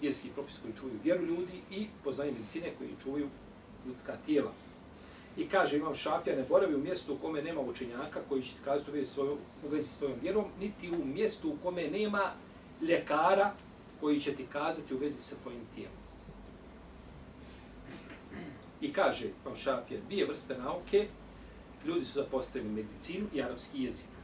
Vjerski 0.00 0.28
propis 0.34 0.58
koji 0.62 0.74
čuvaju 0.80 0.98
vjeru 1.04 1.24
ljudi 1.24 1.60
i 1.70 1.86
poznanje 2.04 2.32
medicine 2.32 2.72
koji 2.78 2.90
čuvaju 3.02 3.28
ljudska 3.86 4.16
tijela. 4.26 4.52
I 5.36 5.48
kaže, 5.48 5.76
imam 5.76 5.94
šafija, 5.94 6.36
ne 6.36 6.44
boravi 6.48 6.74
u 6.74 6.78
mjestu 6.78 7.14
u 7.14 7.18
kome 7.18 7.42
nema 7.42 7.60
učenjaka 7.60 8.20
koji 8.28 8.42
će 8.42 8.52
ti 8.52 8.58
kazati 8.64 8.90
u 8.90 8.94
vezi, 8.94 9.10
svoju, 9.10 9.36
u 9.64 9.68
vezi 9.68 9.88
s 9.88 9.98
svojom 9.98 10.18
vjerom, 10.22 10.44
niti 10.60 10.90
u 10.90 11.04
mjestu 11.04 11.48
u 11.48 11.56
kome 11.62 11.90
nema 11.90 12.32
ljekara 12.80 13.52
koji 14.00 14.20
će 14.20 14.34
ti 14.34 14.46
kazati 14.52 14.94
u 14.94 14.98
vezi 14.98 15.22
sa 15.22 15.36
tvojim 15.42 15.60
tijelom. 15.74 15.96
I 18.80 18.92
kaže, 18.92 19.26
imam 19.44 19.56
šafija, 19.56 20.00
dvije 20.06 20.26
vrste 20.26 20.58
nauke, 20.58 21.08
ljudi 21.84 22.04
su 22.04 22.12
zapostavili 22.12 22.72
medicinu 22.72 23.26
i 23.34 23.42
arapski 23.42 23.82
jezik. 23.82 24.15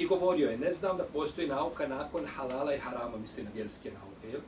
I 0.00 0.06
govorio 0.06 0.50
je, 0.50 0.58
ne 0.58 0.72
znam 0.72 0.96
da 0.96 1.04
postoji 1.04 1.48
nauka 1.48 1.88
nakon 1.88 2.26
halala 2.26 2.74
i 2.74 2.78
harama, 2.78 3.16
misli 3.16 3.42
na 3.42 3.50
vjerske 3.54 3.90
nauke, 3.90 4.28
jel? 4.32 4.40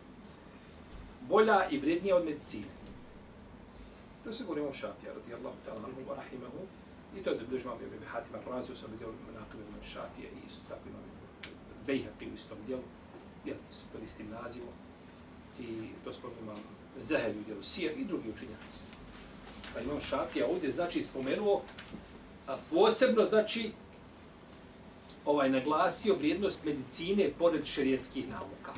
bolja 1.29 1.69
i 1.71 1.79
vrednija 1.79 2.17
od 2.17 2.25
medicine. 2.25 2.73
To 4.25 4.33
se 4.33 4.45
govorimo 4.45 4.69
o 4.69 4.73
Šafija, 4.73 5.13
radijallahu 5.15 5.57
ta'ala, 5.67 5.85
anhu 5.85 6.01
wa 6.11 6.17
rahimahu. 6.17 6.63
I 7.17 7.23
to 7.23 7.31
je 7.31 7.37
zabilježio 7.37 7.71
imam 7.71 7.87
Ibn 7.87 8.05
Hatima 8.13 8.39
Razio, 8.51 8.77
sam 8.77 8.91
vidio 8.93 9.09
na 9.09 9.41
nakladu 9.41 9.85
Šafija 9.85 10.29
i 10.31 10.47
isto 10.47 10.61
tako 10.69 10.89
imam 10.89 11.03
Bejhaqi 11.87 12.31
u 12.31 12.35
istom 12.35 12.59
dijelu, 12.67 12.83
jel, 13.45 13.57
s 13.71 14.05
istim 14.05 14.31
nazivom. 14.31 14.75
I 15.61 15.89
to 16.05 16.13
skoro 16.13 16.33
imam 16.43 16.59
Zahelju 17.01 17.41
u 17.41 17.45
dijelu 17.45 17.63
Sijer 17.63 17.93
i 17.99 18.05
drugi 18.05 18.31
učinjaci. 18.31 18.79
Pa 19.75 19.81
imam 19.81 20.01
Šafija 20.01 20.47
ovdje, 20.47 20.71
znači, 20.71 21.03
spomenuo 21.03 21.63
a 22.47 22.57
posebno, 22.71 23.25
znači, 23.25 23.73
ovaj 25.25 25.51
naglasio 25.51 26.15
vrijednost 26.15 26.65
medicine 26.65 27.31
pored 27.39 27.65
šerijetskih 27.65 28.29
nauka. 28.29 28.73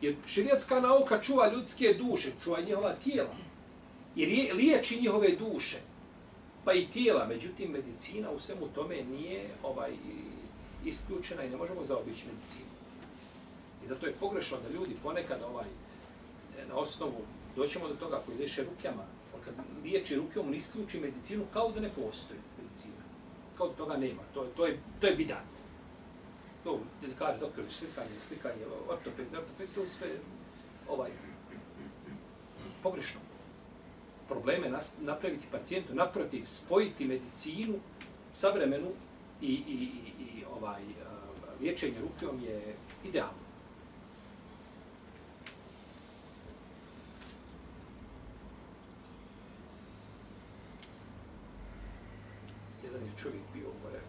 Jer 0.00 0.16
šerijetska 0.26 0.80
nauka 0.80 1.20
čuva 1.22 1.52
ljudske 1.52 1.94
duše, 1.94 2.32
čuva 2.44 2.60
njihova 2.60 2.92
tijela. 2.92 3.36
I 4.16 4.26
liječi 4.52 5.00
njihove 5.00 5.28
duše. 5.28 5.80
Pa 6.64 6.72
i 6.72 6.86
tijela, 6.86 7.26
međutim, 7.26 7.70
medicina 7.70 8.30
u 8.30 8.40
svemu 8.40 8.68
tome 8.74 9.02
nije 9.02 9.48
ovaj 9.62 9.90
isključena 10.84 11.44
i 11.44 11.50
ne 11.50 11.56
možemo 11.56 11.84
zaobići 11.84 12.24
medicinu. 12.26 12.70
I 13.84 13.86
zato 13.86 14.06
je 14.06 14.12
pogrešno 14.20 14.56
da 14.62 14.74
ljudi 14.74 14.96
ponekad 15.02 15.42
ovaj 15.42 15.66
na 16.68 16.74
osnovu 16.74 17.22
doćemo 17.56 17.88
do 17.88 17.94
toga 17.94 18.22
koji 18.26 18.38
liješe 18.38 18.64
rukama, 18.64 19.04
kad 19.44 19.54
liječi 19.84 20.16
rukom, 20.16 20.46
on 20.46 20.54
isključi 20.54 21.00
medicinu 21.00 21.44
kao 21.52 21.72
da 21.72 21.80
ne 21.80 21.88
postoji 21.88 22.40
medicina. 22.62 23.02
Kao 23.58 23.68
da 23.68 23.74
toga 23.74 23.96
nema. 23.96 24.22
To 24.34 24.46
to 24.56 24.66
je, 24.66 24.78
to 25.00 25.06
je 25.06 25.14
bidat 25.14 25.59
to 26.64 26.80
delikari, 27.00 27.38
doktori, 27.40 27.66
slikanje, 27.70 28.20
slikanje, 28.20 28.64
ortoped, 28.88 29.26
ortoped, 29.34 29.68
to 29.74 29.86
sve 29.86 30.08
ovaj, 30.88 31.10
pogrešno. 32.82 33.20
Probleme 34.28 34.68
nas, 34.68 34.94
napraviti 35.00 35.46
pacijentu, 35.52 35.94
naprotiv, 35.94 36.46
spojiti 36.46 37.04
medicinu 37.04 37.74
savremenu 38.32 38.92
i, 39.40 39.46
i, 39.46 39.74
i, 39.74 40.24
i 40.24 40.44
ovaj, 40.44 40.82
liječenje 41.60 42.00
rukom 42.00 42.40
je 42.44 42.74
idealno. 43.04 43.50
Jedan 52.84 53.02
je 53.02 53.12
čovjek 53.22 53.42
bio 53.54 53.68
gore, 53.82 54.00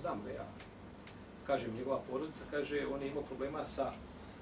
znam 0.00 0.22
ga 0.24 0.30
ja, 0.30 0.46
kaže 1.46 1.66
njegova 1.76 2.00
porodica, 2.10 2.44
kaže, 2.50 2.86
on 2.86 3.02
je 3.02 3.08
imao 3.08 3.22
problema 3.22 3.64
sa 3.64 3.92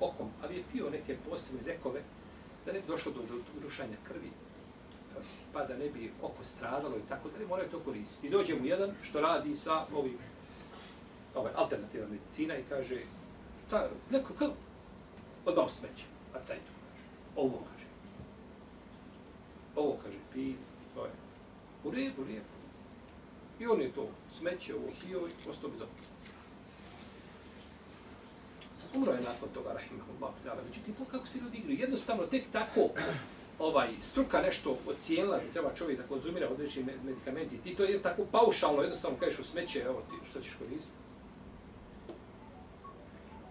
okom, 0.01 0.29
ali 0.43 0.57
je 0.57 0.65
pio 0.73 0.91
neke 0.91 1.17
posebne 1.31 1.73
lekove 1.73 2.01
da 2.67 2.73
ne 2.73 2.81
bi 2.81 2.87
došlo 2.87 3.13
do 3.13 3.21
urušanja 3.59 3.97
krvi, 4.09 4.27
e, 4.27 5.21
pa 5.53 5.65
da 5.65 5.77
ne 5.77 5.89
bi 5.89 6.13
oko 6.23 6.45
stradalo 6.45 6.97
i 6.97 7.09
tako 7.09 7.29
da 7.29 7.47
moraju 7.47 7.71
to 7.71 7.81
koristiti. 7.81 8.27
I 8.27 8.31
dođe 8.31 8.55
mu 8.55 8.67
jedan 8.67 8.91
što 9.03 9.21
radi 9.21 9.57
sa 9.57 9.85
ovim 9.95 10.19
ovaj, 11.35 11.53
alternativna 11.57 12.07
medicina 12.09 12.57
i 12.57 12.65
kaže, 12.69 12.97
ta, 13.71 13.89
neko, 14.11 14.35
kako? 14.35 14.55
Odmah 15.45 15.71
smeće, 15.71 16.05
a 16.35 16.45
cajtu. 16.45 16.73
Ovo 17.37 17.59
kaže. 17.73 17.87
Ovo 19.77 19.99
kaže, 20.05 20.19
pi, 20.33 20.55
to 20.95 21.05
je. 21.05 21.13
U 21.85 21.91
redu, 21.91 22.23
lijepo. 22.29 22.47
I 23.61 23.67
on 23.67 23.81
je 23.81 23.93
to 23.93 24.09
smeće, 24.31 24.75
ovo 24.75 24.89
pio 25.01 25.19
i 25.19 25.51
ostao 25.51 25.71
bez 25.71 25.81
oka 25.81 25.91
umro 28.95 29.13
je 29.13 29.21
nakon 29.21 29.49
toga, 29.55 29.73
rahimahullahu 29.73 30.35
ta'ala. 30.45 30.61
Međutim, 30.69 30.95
to 30.95 31.05
kako 31.05 31.27
se 31.27 31.39
ljudi 31.39 31.59
igraju, 31.59 31.79
jednostavno 31.79 32.27
tek 32.27 32.45
tako 32.53 32.89
ovaj 33.59 33.89
struka 34.01 34.41
nešto 34.41 34.79
ocijenila 34.87 35.37
da 35.37 35.53
treba 35.53 35.75
čovjek 35.75 35.99
da 35.99 36.07
konzumira 36.07 36.49
određeni 36.49 36.93
medikamenti. 37.05 37.59
Ti 37.59 37.75
to 37.75 37.85
je 37.85 38.03
tako 38.03 38.23
paušalno, 38.33 38.83
jednostavno 38.83 39.19
kažeš 39.19 39.39
u 39.39 39.45
smeće, 39.45 39.81
evo 39.81 40.03
ti, 40.11 40.29
što 40.31 40.41
ćeš 40.41 40.55
koristiti? 40.55 40.97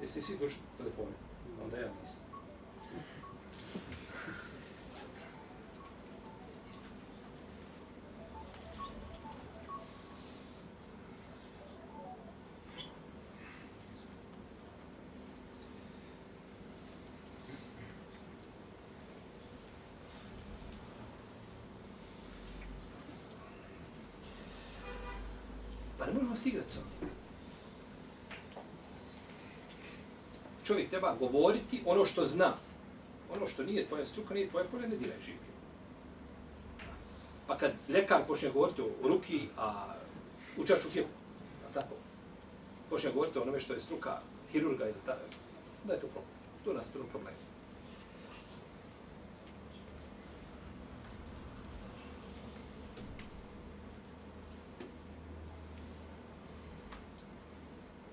Jeste 0.01 0.21
svi 0.21 0.38
došli 0.39 0.60
telefone? 0.77 1.15
Onda 1.63 1.77
ja 1.77 1.89
nisam. 2.00 2.30
Pa 26.01 26.08
ne 26.08 26.13
možemo 26.13 26.36
se 26.36 26.50
igrati 26.50 26.72
s. 26.72 26.77
Čovjek 30.63 30.89
treba 30.89 31.15
govoriti 31.15 31.81
ono 31.86 32.05
što 32.05 32.25
zna. 32.25 32.53
Ono 33.36 33.48
što 33.48 33.63
nije 33.63 33.86
tvoja 33.86 34.05
struka, 34.05 34.34
nije 34.34 34.50
tvoje 34.50 34.65
polje, 34.65 34.88
ne 34.88 34.96
diraj 34.96 35.22
živi. 35.25 35.38
Pa 37.48 37.58
kad 37.58 37.72
lekar 37.89 38.22
počne 38.27 38.51
govoriti 38.51 38.81
o 38.81 39.08
ruki, 39.08 39.48
a 39.58 39.96
učač 40.58 40.86
u 40.86 40.89
kilu, 40.89 41.08
tako, 41.74 41.96
počne 42.89 43.12
govoriti 43.12 43.39
o 43.39 43.41
onome 43.41 43.60
što 43.60 43.74
je 43.74 43.79
struka 43.79 44.20
hirurga 44.51 44.86
ili 44.86 45.05
tako, 45.05 45.22
da 45.84 45.93
je 45.93 46.00
to 46.00 46.08
problem. 46.08 46.34
To 46.65 46.74
nas 46.74 46.91
to 46.91 47.00
problem. 47.12 47.34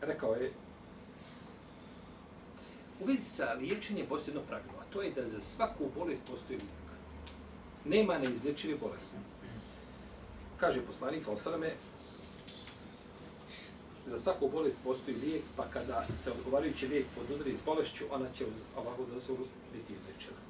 Rekao 0.01 0.35
je, 0.35 0.53
za 3.39 3.53
liječenje 3.53 4.03
sa 4.03 4.09
postoji 4.09 4.35
jedno 4.35 4.49
pravilo, 4.49 4.75
a 4.81 4.93
to 4.93 5.03
je 5.03 5.11
da 5.11 5.29
za 5.29 5.41
svaku 5.41 5.85
bolest 5.95 6.31
postoji 6.31 6.59
lijek. 6.59 6.89
Nema 7.85 8.19
neizlječive 8.19 8.77
bolesti. 8.77 9.17
Kaže 10.61 10.83
poslanik, 10.83 11.29
Osaleme, 11.29 11.75
za 14.07 14.19
svaku 14.19 14.49
bolest 14.49 14.79
postoji 14.85 15.17
lijek, 15.17 15.43
pa 15.57 15.65
kada 15.73 16.07
se 16.17 16.31
odgovarajući 16.31 16.87
lijek 16.87 17.07
podudri 17.15 17.57
s 17.57 17.63
bolešću, 17.63 18.05
ona 18.11 18.27
će 18.33 18.45
uz 18.45 18.59
Allahu 18.77 19.07
dozvolu 19.15 19.47
biti 19.73 19.93
izlečena. 19.93 20.41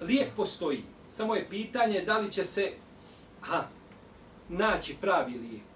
Lijek 0.00 0.28
postoji, 0.36 0.84
samo 1.10 1.34
je 1.34 1.48
pitanje 1.50 2.00
da 2.00 2.18
li 2.18 2.32
će 2.32 2.44
se 2.44 2.72
ha, 3.40 3.64
naći 4.48 4.96
pravi 5.00 5.38
lijek. 5.38 5.69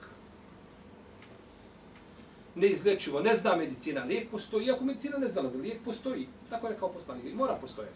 Neizlečivo, 2.55 3.21
ne 3.21 3.35
zna 3.35 3.57
medicina, 3.57 4.05
lijek 4.05 4.31
postoji, 4.31 4.67
iako 4.67 4.85
medicina 4.85 5.19
ne 5.19 5.29
zna, 5.29 5.43
lijek 5.43 5.85
postoji, 5.85 6.29
tako 6.51 6.67
je 6.67 6.73
rekao 6.73 6.93
poslanik, 6.93 7.35
mora 7.35 7.55
postojati. 7.55 7.95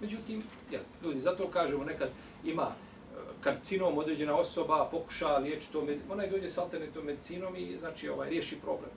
Međutim, 0.00 0.42
jel, 0.70 0.82
ljudi, 1.04 1.20
zato 1.20 1.48
kažemo 1.48 1.84
nekad 1.84 2.10
ima 2.44 2.68
e, 2.72 3.16
karcinom 3.40 3.98
određena 3.98 4.36
osoba 4.36 4.88
pokuša 4.90 5.38
liječiti 5.38 5.72
to, 5.72 5.86
ona 6.10 6.24
i 6.24 6.30
dođe 6.30 6.50
s 6.50 6.58
alternativnom 6.58 7.06
medicinom 7.06 7.56
i 7.56 7.76
znači 7.78 8.08
ovaj 8.08 8.30
riješi 8.30 8.56
problem. 8.60 8.90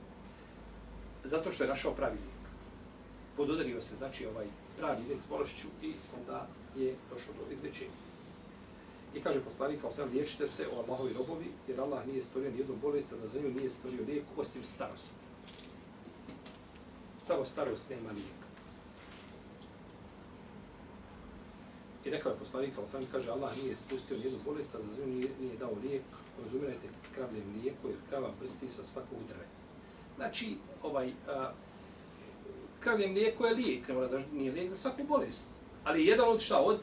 Zato 1.23 1.51
što 1.51 1.63
je 1.63 1.69
našao 1.69 1.93
pravi 1.93 2.15
lijek. 2.15 2.47
Pododario 3.37 3.81
se 3.81 3.95
znači 3.95 4.25
ovaj 4.25 4.45
pravi 4.79 5.03
lijek 5.07 5.21
s 5.21 5.27
bolešću 5.29 5.67
i 5.83 5.93
onda 6.19 6.47
je 6.75 6.95
došlo 7.13 7.33
do 7.33 7.53
izlječenja. 7.53 7.91
I 9.17 9.21
kaže 9.21 9.43
poslanik, 9.43 9.81
kao 9.81 9.91
sam 9.91 10.09
liječite 10.09 10.47
se 10.47 10.67
o 10.67 10.79
Allahovi 10.79 11.13
robovi, 11.13 11.45
jer 11.67 11.81
Allah 11.81 12.07
nije 12.07 12.23
stvorio 12.23 12.51
ni 12.51 12.57
jednu 12.57 12.75
bolest, 12.81 13.13
a 13.13 13.15
na 13.15 13.27
zemlju 13.27 13.51
nije 13.53 13.71
stvorio 13.71 14.05
lijek 14.07 14.23
osim 14.37 14.63
starosti. 14.63 15.19
Samo 17.21 17.45
starost 17.45 17.89
nema 17.89 18.11
lijeka. 18.11 18.47
I 22.05 22.09
rekao 22.09 22.31
je 22.31 22.39
poslanik, 22.39 22.75
kao 22.75 22.87
sam 22.87 23.05
kaže, 23.11 23.31
Allah 23.31 23.57
nije 23.57 23.75
spustio 23.75 24.17
nijednu 24.17 24.39
bolest, 24.45 24.75
a 24.75 24.77
zemlju 24.95 25.15
nije, 25.15 25.29
nije 25.41 25.57
dao 25.57 25.73
lijek, 25.83 26.03
konzumirajte 26.39 26.87
kravlje 27.15 27.41
mlijeko, 27.45 27.87
jer 27.87 27.97
krava 28.09 28.31
brsti 28.39 28.69
sa 28.69 28.83
svakog 28.83 29.17
drveta. 29.27 29.57
Znači, 30.15 30.57
ovaj, 30.83 31.11
a, 31.27 31.51
kravlje 32.79 33.07
mlijeko 33.07 33.45
je 33.45 33.53
lijek, 33.53 33.87
ne 33.87 33.93
mora 33.93 34.21
nije 34.33 34.51
lijek 34.51 34.69
za 34.69 34.75
svaku 34.75 35.03
bolest. 35.03 35.49
Ali 35.83 36.05
jedan 36.05 36.29
od 36.29 36.41
šta 36.41 36.61
od? 36.61 36.79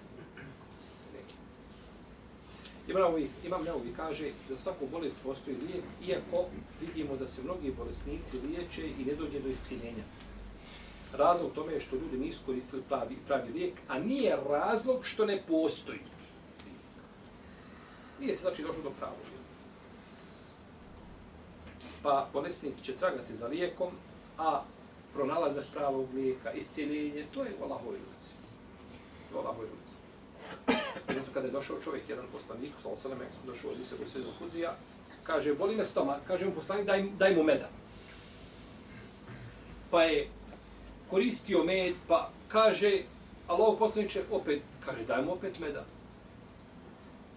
Imam 2.88 3.02
Neovi, 3.02 3.30
Imam 3.44 3.64
Neovi 3.64 3.92
kaže 3.96 4.30
da 4.48 4.56
svaku 4.56 4.86
bolest 4.86 5.18
postoji 5.22 5.56
lijek, 5.56 5.84
iako 6.06 6.44
vidimo 6.80 7.16
da 7.16 7.26
se 7.26 7.42
mnogi 7.42 7.72
bolesnici 7.78 8.38
liječe 8.38 8.88
i 8.88 9.04
ne 9.04 9.14
dođe 9.14 9.40
do 9.40 9.48
isciljenja. 9.48 10.04
Razlog 11.12 11.52
tome 11.54 11.72
je 11.72 11.80
što 11.80 11.96
ljudi 11.96 12.18
nisu 12.18 12.44
koristili 12.46 12.82
pravi, 12.88 13.16
pravi 13.26 13.52
lijek, 13.52 13.74
a 13.88 13.98
nije 13.98 14.37
razlog 14.48 15.06
što 15.06 15.26
ne 15.26 15.42
postoji. 15.48 15.98
Nije 18.20 18.35
se 18.35 18.42
znači 18.42 18.62
došlo 18.62 18.82
do 18.82 18.90
pravog 18.90 19.18
Pa 22.02 22.28
bolesnik 22.32 22.74
će 22.82 22.92
tragati 22.92 23.37
za 23.37 23.46
lijekom, 23.46 23.88
a 24.38 24.62
pronalazak 25.14 25.64
pravog 25.74 26.14
lijeka, 26.14 26.52
iscijeljenje, 26.52 27.26
to 27.35 27.44
je 27.44 27.54
u 27.61 27.64
Allahovoj 27.64 27.98
ruci. 27.98 28.35
U 29.35 29.38
Allahovoj 29.38 29.66
ruci. 29.66 30.03
Zato 31.08 31.30
kada 31.34 31.46
je 31.46 31.52
došao 31.52 31.80
čovjek, 31.84 32.08
jedan 32.08 32.24
poslanik, 32.32 32.72
sa 32.82 32.88
osaleme, 32.88 33.24
došao 33.46 33.70
od 33.70 33.80
Isa 33.80 33.96
Bojsveza 33.98 34.30
Hudija, 34.38 34.74
kaže, 35.22 35.54
boli 35.54 35.76
me 35.76 35.84
stomak, 35.84 36.20
kaže 36.26 36.46
mu 36.46 36.52
poslanik, 36.52 36.86
daj, 36.86 37.04
daj 37.18 37.34
mu 37.34 37.42
meda. 37.42 37.68
Pa 39.90 40.02
je 40.02 40.28
koristio 41.10 41.64
med, 41.64 41.94
pa 42.08 42.30
kaže, 42.48 43.02
Allah 43.48 43.76
poslaniče, 43.78 44.22
opet, 44.30 44.62
kaže, 44.86 45.04
daj 45.04 45.22
mu 45.22 45.32
opet 45.32 45.60
meda. 45.60 45.84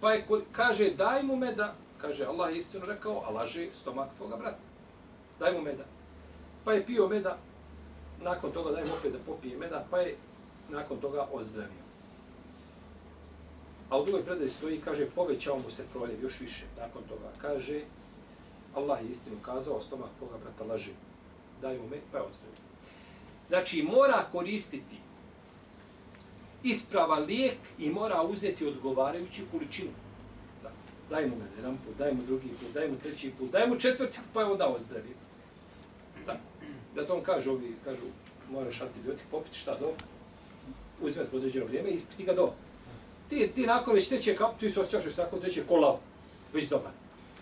Pa 0.00 0.12
je, 0.12 0.24
kaže, 0.52 0.90
daj 0.90 1.22
mu 1.22 1.36
meda, 1.36 1.74
kaže, 2.00 2.26
Allah 2.26 2.50
je 2.50 2.58
istinu 2.58 2.86
rekao, 2.86 3.22
a 3.26 3.30
laže 3.30 3.70
stomak 3.70 4.14
tvoga 4.16 4.36
brata. 4.36 4.58
Daj 5.38 5.52
mu 5.52 5.62
meda. 5.62 5.84
Pa 6.64 6.72
je 6.72 6.86
pio 6.86 7.08
meda, 7.08 7.38
nakon 8.22 8.52
toga 8.52 8.70
daj 8.70 8.84
mu 8.84 8.94
opet 8.94 9.12
da 9.12 9.18
popije 9.26 9.58
meda, 9.58 9.84
pa 9.90 9.98
je 9.98 10.16
nakon 10.70 11.00
toga 11.00 11.28
ozdravio. 11.32 11.87
A 13.90 13.98
u 13.98 14.04
drugoj 14.04 14.24
predaji 14.24 14.50
stoji, 14.50 14.80
kaže, 14.80 15.06
povećao 15.06 15.58
mu 15.58 15.70
se 15.70 15.84
proljev 15.92 16.22
još 16.22 16.40
više 16.40 16.64
nakon 16.78 17.02
toga. 17.08 17.32
Kaže, 17.40 17.80
Allah 18.74 19.02
je 19.02 19.10
istinu 19.10 19.36
kazao, 19.42 19.80
stomak 19.80 20.10
tvoga 20.18 20.38
brata 20.38 20.64
laži. 20.64 20.92
Daj 21.60 21.78
mu 21.78 21.88
me, 21.88 21.96
pa 22.12 22.18
je 22.18 22.24
ozdravio. 22.24 22.68
Znači, 23.48 23.82
mora 23.82 24.26
koristiti 24.32 24.96
isprava 26.62 27.18
lijek 27.18 27.58
i 27.78 27.90
mora 27.90 28.22
uzeti 28.22 28.66
odgovarajuću 28.66 29.42
količinu. 29.52 29.90
Da. 30.62 30.70
Daj 31.10 31.26
mu 31.26 31.36
mene 31.36 31.50
jedan 31.56 31.76
put, 31.76 31.96
daj 31.98 32.12
mu 32.12 32.22
drugi 32.26 32.48
put, 32.48 32.72
daj 32.74 32.88
mu 32.88 32.96
treći 32.96 33.30
put, 33.38 33.50
daj 33.50 33.66
mu 33.66 33.80
četvrti, 33.80 34.18
pa 34.32 34.40
je 34.40 34.46
onda 34.46 34.68
ozdravio. 34.68 35.14
Da. 36.26 36.40
Da 36.94 37.06
to 37.06 37.14
on 37.14 37.22
kaže, 37.22 37.50
ovi 37.50 37.74
kažu, 37.84 38.06
moraš 38.50 38.80
antibiotik 38.80 39.26
popiti 39.30 39.58
šta 39.58 39.78
do, 39.78 39.92
uzmeti 41.00 41.36
određeno 41.36 41.66
vrijeme 41.66 41.90
i 41.90 41.94
ispiti 41.94 42.24
ga 42.24 42.32
do. 42.32 42.52
Ti, 43.28 43.50
ti 43.54 43.66
nakon 43.66 43.94
već 43.94 44.08
treće 44.08 44.36
kap, 44.36 44.58
ti 44.60 44.70
se 44.70 44.80
osjećaš 44.80 45.04
već 45.04 45.14
tako 45.14 45.38
treće 45.38 45.62
kolav, 45.68 45.96
već 46.52 46.68
dobar. 46.68 46.92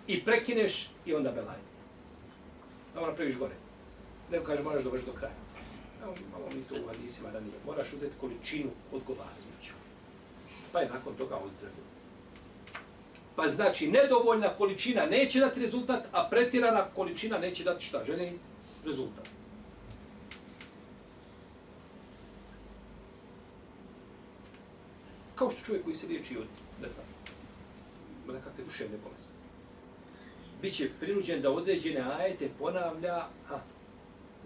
I 0.07 0.25
prekineš 0.25 0.91
i 1.07 1.15
onda 1.15 1.33
belaj. 1.33 1.59
Da 2.95 3.01
ona 3.01 3.15
previš 3.15 3.37
gore. 3.37 3.55
Neko 4.31 4.45
kaže, 4.45 4.63
moraš 4.63 4.85
dovrši 4.85 5.07
do 5.07 5.13
kraja. 5.13 5.35
Evo, 6.03 6.15
malo 6.33 6.47
mi 6.55 6.63
to 6.63 6.75
u 6.85 6.89
hadisima 6.89 7.31
da 7.31 7.41
nije. 7.41 7.55
Moraš 7.67 7.93
uzeti 7.93 8.15
količinu 8.21 8.71
odgovarajuću. 8.93 9.73
Pa 10.73 10.81
je 10.81 10.89
nakon 10.89 11.15
toga 11.15 11.37
ozdravio. 11.37 11.87
Pa 13.37 13.49
znači, 13.49 13.91
nedovoljna 13.91 14.49
količina 14.49 15.07
neće 15.07 15.41
dati 15.41 15.61
rezultat, 15.61 16.05
a 16.13 16.29
pretirana 16.31 16.87
količina 16.95 17.39
neće 17.39 17.65
dati 17.65 17.85
šta? 17.85 18.05
Željeni 18.05 18.39
rezultat. 18.85 19.36
Kao 25.37 25.51
što 25.51 25.65
čovjek 25.65 25.85
koji 25.85 25.97
se 25.97 26.07
liječi 26.07 26.39
od, 26.39 26.47
ne 26.83 26.89
znam, 26.91 27.07
nekakve 28.27 28.65
duševne 28.65 28.97
bolesti. 29.05 29.33
Biće 30.63 30.91
prinuđen 31.01 31.43
da 31.43 31.51
određene 31.51 32.01
ajete 32.01 32.51
ponavlja, 32.59 33.29
ha, 33.49 33.61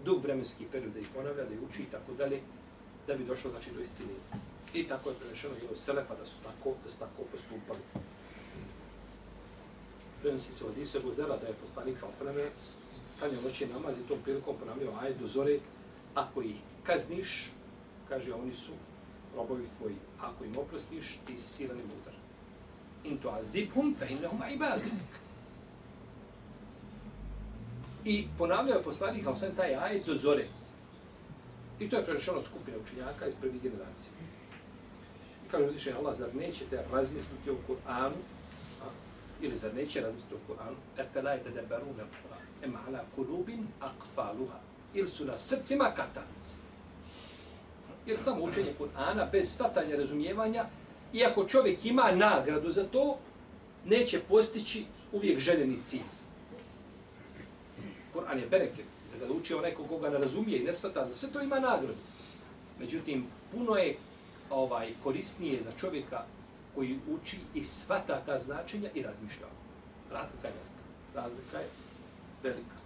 dug 0.05 0.23
vremenski 0.23 0.65
period 0.71 0.93
da 0.93 0.99
ih 0.99 1.07
ponavlja, 1.15 1.43
da 1.43 1.53
ih 1.53 1.59
uči 1.69 1.81
i 1.81 1.91
tako 1.91 2.13
dalje, 2.17 2.41
da 3.07 3.15
bi 3.15 3.23
došlo 3.23 3.51
znači, 3.51 3.71
do 3.71 3.81
isciljenja. 3.81 4.19
I 4.73 4.87
tako 4.87 5.09
je 5.09 5.15
prenešeno 5.15 5.53
i 5.55 5.71
od 5.71 5.77
Selefa 5.77 6.15
da 6.15 6.25
su 6.25 6.35
tako, 6.43 6.75
da 6.83 6.89
su 6.89 6.99
tako 6.99 7.23
postupali. 7.31 7.79
Prenosi 10.21 10.53
se 10.53 10.65
od 10.65 10.77
Isu 10.77 10.97
Ebu 10.97 11.11
da 11.11 11.47
je 11.47 11.61
poslanik 11.61 11.99
sa 11.99 12.07
Osaleme 12.07 12.49
klanio 13.19 13.41
noći 13.41 13.67
namaz 13.67 13.99
i 13.99 14.07
tom 14.07 14.19
prilikom 14.23 14.55
ponavljao 14.59 14.93
ajed 15.01 15.17
do 15.17 15.27
zore, 15.27 15.59
ako 16.15 16.41
ih 16.41 16.55
kazniš, 16.83 17.51
kaže, 18.09 18.33
oni 18.33 18.53
su 18.53 18.71
robovi 19.35 19.65
tvoji. 19.77 19.95
Ako 20.21 20.45
im 20.45 20.57
oprostiš, 20.57 21.19
ti 21.27 21.37
si 21.37 21.47
silan 21.47 21.79
i 21.79 21.83
mudar. 21.83 22.13
In 23.03 23.17
to 23.17 23.29
azibhum, 23.29 23.95
fe 23.99 24.07
innehum 24.09 24.41
ibadik. 24.53 24.93
I 28.05 28.27
ponavljao 28.37 28.77
je 28.77 28.83
poslanik 28.83 29.27
ali 29.27 29.37
sam 29.37 29.55
taj 29.55 29.75
ajet 29.75 30.05
do 30.05 30.15
zore. 30.15 30.45
I 31.79 31.89
to 31.89 31.95
je 31.95 32.05
prešeno 32.05 32.41
skupine 32.41 32.77
učenjaka 32.77 33.27
iz 33.27 33.35
prvih 33.35 33.61
generacije. 33.61 34.11
I 35.45 35.49
kaže 35.51 35.65
uzvišenje 35.65 35.95
Allah, 35.97 36.17
zar 36.17 36.35
nećete 36.35 36.85
razmisliti 36.91 37.49
o 37.49 37.55
Kur'anu? 37.67 38.15
Ili 39.41 39.57
zar 39.57 39.73
neće 39.73 40.01
razmisliti 40.01 40.35
o 40.35 40.37
Kur'anu? 40.47 40.75
Efelajte 40.97 41.49
de 41.49 41.61
berune 41.61 42.03
Kur'an. 42.03 42.63
Ema 42.63 42.79
ala 42.87 43.03
kulubin 43.15 43.67
akfaluha. 43.79 44.59
Ili 44.93 45.07
su 45.07 45.25
na 45.25 45.37
srcima 45.37 45.91
katanci. 45.95 46.55
Jer 48.05 48.19
samo 48.19 48.43
učenje 48.43 48.73
Kur'ana 48.79 49.31
bez 49.31 49.55
svatanja 49.55 49.95
razumijevanja, 49.95 50.65
iako 51.13 51.45
čovjek 51.45 51.85
ima 51.85 52.11
nagradu 52.11 52.71
za 52.71 52.83
to, 52.83 53.17
neće 53.85 54.19
postići 54.19 54.85
uvijek 55.11 55.39
željeni 55.39 55.77
cilj. 55.85 56.01
Kur'an 58.13 58.39
je 58.39 58.47
bereket, 58.47 58.85
da 59.19 59.27
ga 59.27 59.33
uči 59.33 59.53
onaj 59.53 59.75
koga 59.75 60.09
ne 60.09 60.17
razumije 60.17 60.59
i 60.59 60.63
ne 60.63 60.73
svata, 60.73 61.05
za 61.05 61.13
sve 61.13 61.29
to 61.33 61.41
ima 61.41 61.59
nagradu. 61.59 61.99
Međutim, 62.79 63.25
puno 63.51 63.75
je 63.75 63.97
ovaj 64.49 64.93
korisnije 65.03 65.63
za 65.63 65.71
čovjeka 65.79 66.23
koji 66.75 66.99
uči 67.09 67.37
i 67.53 67.63
svata 67.63 68.21
ta 68.25 68.39
značenja 68.39 68.89
i 68.93 69.01
razmišlja. 69.01 69.47
Razlika 70.11 70.47
je 70.47 70.53
velika. 70.53 70.81
Razlika 71.15 71.57
je 71.57 71.67
velika. 72.43 72.80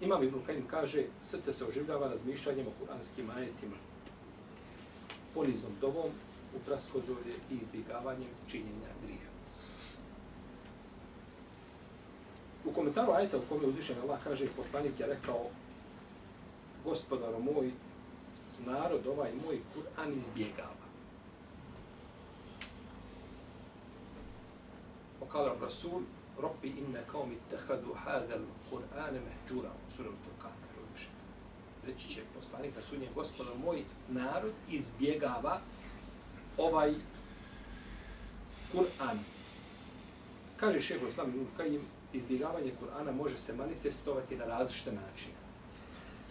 Imam 0.00 0.22
Ibn 0.22 0.40
Kajim 0.46 0.66
kaže, 0.66 1.04
srce 1.20 1.52
se 1.52 1.64
oživljava 1.64 2.08
razmišljanjem 2.08 2.66
o 2.66 2.72
kuranskim 2.80 3.30
ajetima, 3.36 3.76
poniznom 5.34 5.72
dovom, 5.80 6.10
u 6.56 6.58
praskozorje 6.66 7.34
i 7.50 7.54
izbjegavanjem 7.54 8.28
činjenja 8.48 8.92
grija. 9.02 9.30
U 12.64 12.72
komentaru 12.72 13.12
ajeta 13.12 13.38
u 13.38 13.42
kome 13.48 13.66
uzvišen 13.66 13.96
Allah 14.02 14.22
kaže, 14.24 14.46
poslanik 14.56 15.00
je 15.00 15.06
rekao, 15.06 15.46
gospodaro 16.84 17.38
moj, 17.38 17.70
narod 18.66 19.06
ovaj 19.06 19.32
moj 19.44 19.60
Kur'an 19.74 20.18
izbjegava. 20.18 20.80
Okala 25.20 25.56
Rasul, 25.60 26.02
Rabbi 26.42 26.68
inna 26.68 27.00
kaum 27.12 27.28
mi 27.28 27.36
tehadu 27.50 27.94
hadal 28.04 28.44
Kur'ane 28.70 29.20
mehđura, 29.26 29.70
surom 29.88 30.14
Turkan, 30.24 30.52
reći 31.86 32.08
će 32.08 32.20
poslanik 32.34 32.76
na 32.76 32.82
sudnjem 32.82 33.08
gospodo 33.14 33.50
moj 33.64 33.82
narod 34.08 34.52
izbjegava 34.70 35.60
ovaj 36.58 36.94
Kur'an. 38.72 39.18
Kaže 40.56 40.80
šeho 40.80 41.06
Islam 41.06 41.28
Ibn 41.28 41.46
Kajim, 41.56 41.82
izbjegavanje 42.12 42.72
Kur'ana 42.80 43.12
može 43.12 43.38
se 43.38 43.54
manifestovati 43.54 44.36
na 44.36 44.44
različite 44.44 44.92
načine. 44.92 45.34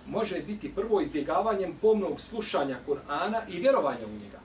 Može 0.08 0.42
biti 0.42 0.76
prvo 0.76 1.02
izbjegavanjem 1.02 1.78
pomnog 1.82 2.22
slušanja 2.22 2.78
Kur'ana 2.88 3.42
i 3.50 3.60
vjerovanja 3.60 4.06
u 4.06 4.24
njega. 4.24 4.40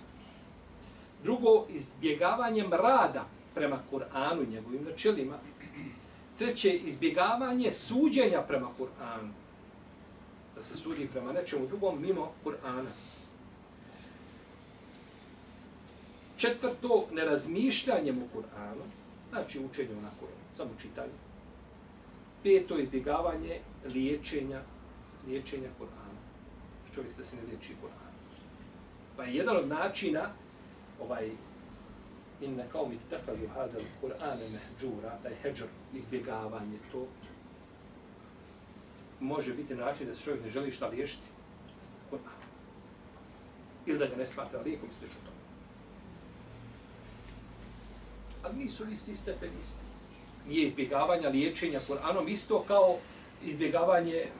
Drugo, 1.22 1.66
izbjegavanjem 1.68 2.72
rada 2.72 3.24
prema 3.54 3.78
Kur'anu 3.92 4.42
i 4.42 4.50
njegovim 4.50 4.84
načelima. 4.84 5.38
Treće, 6.38 6.72
izbjegavanje 6.72 7.70
suđenja 7.70 8.42
prema 8.42 8.68
Kur'anu. 8.78 9.30
Da 10.56 10.62
se 10.62 10.76
sudi 10.76 11.08
prema 11.12 11.32
nečemu 11.32 11.66
drugom 11.66 12.02
mimo 12.02 12.32
Kur'ana. 12.44 12.90
Četvrto, 16.36 17.06
nerazmišljanjem 17.12 18.18
u 18.18 18.38
Kur'anu, 18.38 18.84
znači 19.30 19.58
učenje 19.58 19.94
na 20.02 20.10
Kur'anu, 20.20 20.56
samo 20.56 20.70
čitanje. 20.80 21.18
Peto, 22.42 22.78
izbjegavanje 22.78 23.60
liječenja, 23.94 24.60
liječenja 25.26 25.68
Kur'ana. 25.80 26.20
Čovjek 26.94 27.12
se 27.12 27.18
da 27.18 27.24
se 27.24 27.36
ne 27.36 27.42
liječi 27.42 27.72
Kur'an. 27.82 28.14
Pa 29.16 29.24
je 29.24 29.34
jedan 29.34 29.56
od 29.56 29.68
načina, 29.68 30.30
ovaj, 31.00 31.30
inna 32.40 32.64
kao 32.72 32.88
mi 32.88 32.98
tefadu 33.10 33.48
hada 33.54 33.78
Kur'ana 34.02 34.48
mehđura, 34.50 35.18
taj 35.22 35.34
heđor, 35.42 35.68
izbjegavanje, 35.94 36.78
to 36.92 37.06
može 39.20 39.54
biti 39.54 39.74
način 39.74 40.06
da 40.06 40.14
se 40.14 40.22
čovjek 40.22 40.44
ne 40.44 40.50
želi 40.50 40.72
šta 40.72 40.86
liješiti 40.86 41.28
Kur'an. 42.10 42.40
Ili 43.86 43.98
da 43.98 44.06
ga 44.06 44.16
ne 44.16 44.26
smatra 44.26 44.60
lijekom, 44.60 44.88
slično 44.92 45.18
to. 45.24 45.34
ali 48.44 48.56
nisu 48.56 48.84
isti 48.92 49.14
stepenisti. 49.14 49.82
Nije 50.48 50.66
izbjegavanja 50.66 51.28
liječenja 51.28 51.80
Kur'anom 51.88 52.28
isto 52.28 52.64
kao 52.68 52.96
izbjegavanje 53.44 54.16
eh, 54.16 54.30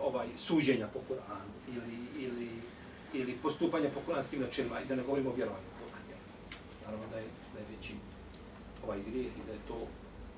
ovaj 0.00 0.26
suđenja 0.36 0.88
po 0.92 0.98
Kur'anu 1.08 1.76
ili, 1.76 2.26
ili, 2.26 2.48
ili 3.12 3.38
postupanja 3.42 3.88
po 3.94 4.00
kuranskim 4.06 4.40
načelima 4.40 4.80
i 4.80 4.84
da 4.84 4.94
ne 4.94 5.02
govorimo 5.02 5.30
o 5.30 5.34
vjerovanju. 5.34 5.64
Naravno 6.84 7.06
da 7.10 7.16
je, 7.16 7.24
da 7.54 7.60
je 7.60 7.66
veći 7.76 7.94
ovaj 8.84 8.98
grijeh 9.10 9.26
i 9.26 9.46
da 9.46 9.52
je 9.52 9.58
to 9.68 9.86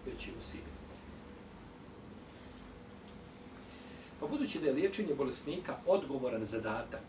veći 0.06 0.30
usibi. 0.40 0.72
Pa 4.20 4.26
budući 4.26 4.60
da 4.60 4.66
je 4.66 4.72
liječenje 4.72 5.14
bolesnika 5.14 5.76
odgovoran 5.86 6.44
zadatak 6.44 7.04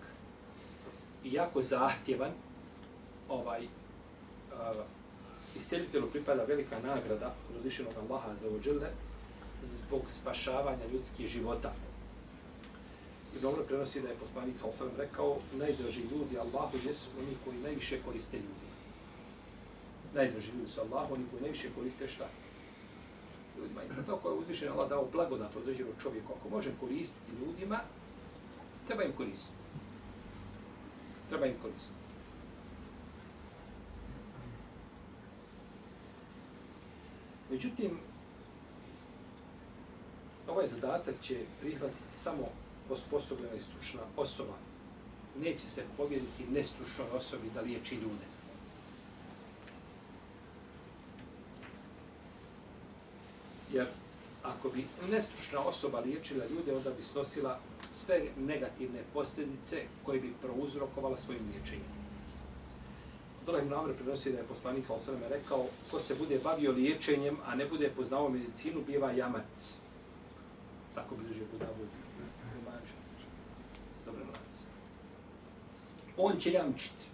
i 1.23 1.33
jako 1.33 1.61
zahtjevan, 1.61 2.31
ovaj, 3.29 3.63
eh, 3.63 3.67
uh, 4.51 4.85
isceljitelju 5.57 6.11
pripada 6.11 6.43
velika 6.43 6.79
nagrada 6.79 7.35
od 7.49 7.57
uzvišenog 7.57 7.93
Allaha 7.97 8.35
za 8.35 8.47
ođele 8.47 8.89
zbog 9.63 10.01
spašavanja 10.09 10.85
ljudskih 10.93 11.27
života. 11.27 11.73
I 13.37 13.41
dobro 13.41 13.63
prenosi 13.63 14.01
da 14.01 14.07
je 14.09 14.15
poslanik 14.15 14.59
sa 14.59 14.67
osam 14.67 14.89
rekao 14.97 15.37
najdraži 15.53 15.99
ljudi 15.99 16.37
Allahu 16.37 16.77
jesu 16.85 17.09
oni 17.19 17.37
koji 17.45 17.57
najviše 17.57 18.01
koriste 18.05 18.37
ljudi. 18.37 18.72
Najdraži 20.13 20.52
ljudi 20.52 20.69
su 20.69 20.82
Allah, 20.82 21.12
oni 21.12 21.23
koji 21.32 21.41
najviše 21.41 21.69
koriste 21.76 22.08
šta? 22.08 22.28
Ljudima. 23.58 23.84
I 23.84 23.93
zato 23.95 24.15
ako 24.15 24.30
je 24.30 24.36
uzvišen 24.36 24.71
Allah 24.71 24.89
dao 24.89 25.10
blagodat 25.12 25.56
određenog 25.56 25.93
čovjeka, 26.02 26.28
ako 26.39 26.49
može 26.49 26.71
koristiti 26.80 27.32
ljudima, 27.41 27.80
treba 28.88 29.04
im 29.04 29.13
koristiti. 29.17 29.63
Treba 31.30 31.45
im 31.45 31.56
koristiti. 31.62 32.04
Međutim, 37.49 37.99
ovaj 40.47 40.67
zadatak 40.67 41.15
će 41.21 41.45
prihvatiti 41.62 42.13
samo 42.13 42.49
osposobljena 42.89 43.56
i 43.56 43.62
stručna 43.62 44.02
osoba. 44.17 44.54
Neće 45.39 45.69
se 45.69 45.84
povjeriti 45.97 46.45
nestručnoj 46.52 47.08
osobi 47.13 47.49
da 47.54 47.62
liječi 47.62 47.95
ljude. 47.95 48.42
Jer 53.73 53.88
ako 54.43 54.69
bi 54.69 54.86
nestručna 55.12 55.59
osoba 55.59 55.99
liječila 55.99 56.45
ljude, 56.45 56.75
onda 56.75 56.89
bi 56.89 57.03
snosila 57.03 57.59
sve 57.89 58.25
negativne 58.38 58.99
posljedice 59.13 59.83
koje 60.05 60.19
bi 60.19 60.33
prouzrokovala 60.41 61.17
svojim 61.17 61.41
liječenjem. 61.53 62.03
Abdullah 63.39 63.63
ibn 63.63 63.73
Amr 63.73 63.93
prenosi 63.93 64.31
da 64.31 64.38
je 64.38 64.43
poslanik 64.43 64.86
sa 64.86 64.93
osvrame 64.93 65.29
rekao 65.29 65.65
ko 65.91 65.99
se 65.99 66.15
bude 66.15 66.39
bavio 66.43 66.71
liječenjem, 66.71 67.38
a 67.45 67.55
ne 67.55 67.65
bude 67.65 67.89
poznao 67.89 68.29
medicinu, 68.29 68.83
biva 68.88 69.12
jamac. 69.12 69.77
Tako 70.95 71.15
bi 71.15 71.27
drži 71.27 71.41
Buda 71.51 71.65
Bud. 71.77 71.88
Dobre 74.05 74.23
mlac. 74.25 74.63
On 76.17 76.39
će 76.39 76.51
jamčiti. 76.51 77.05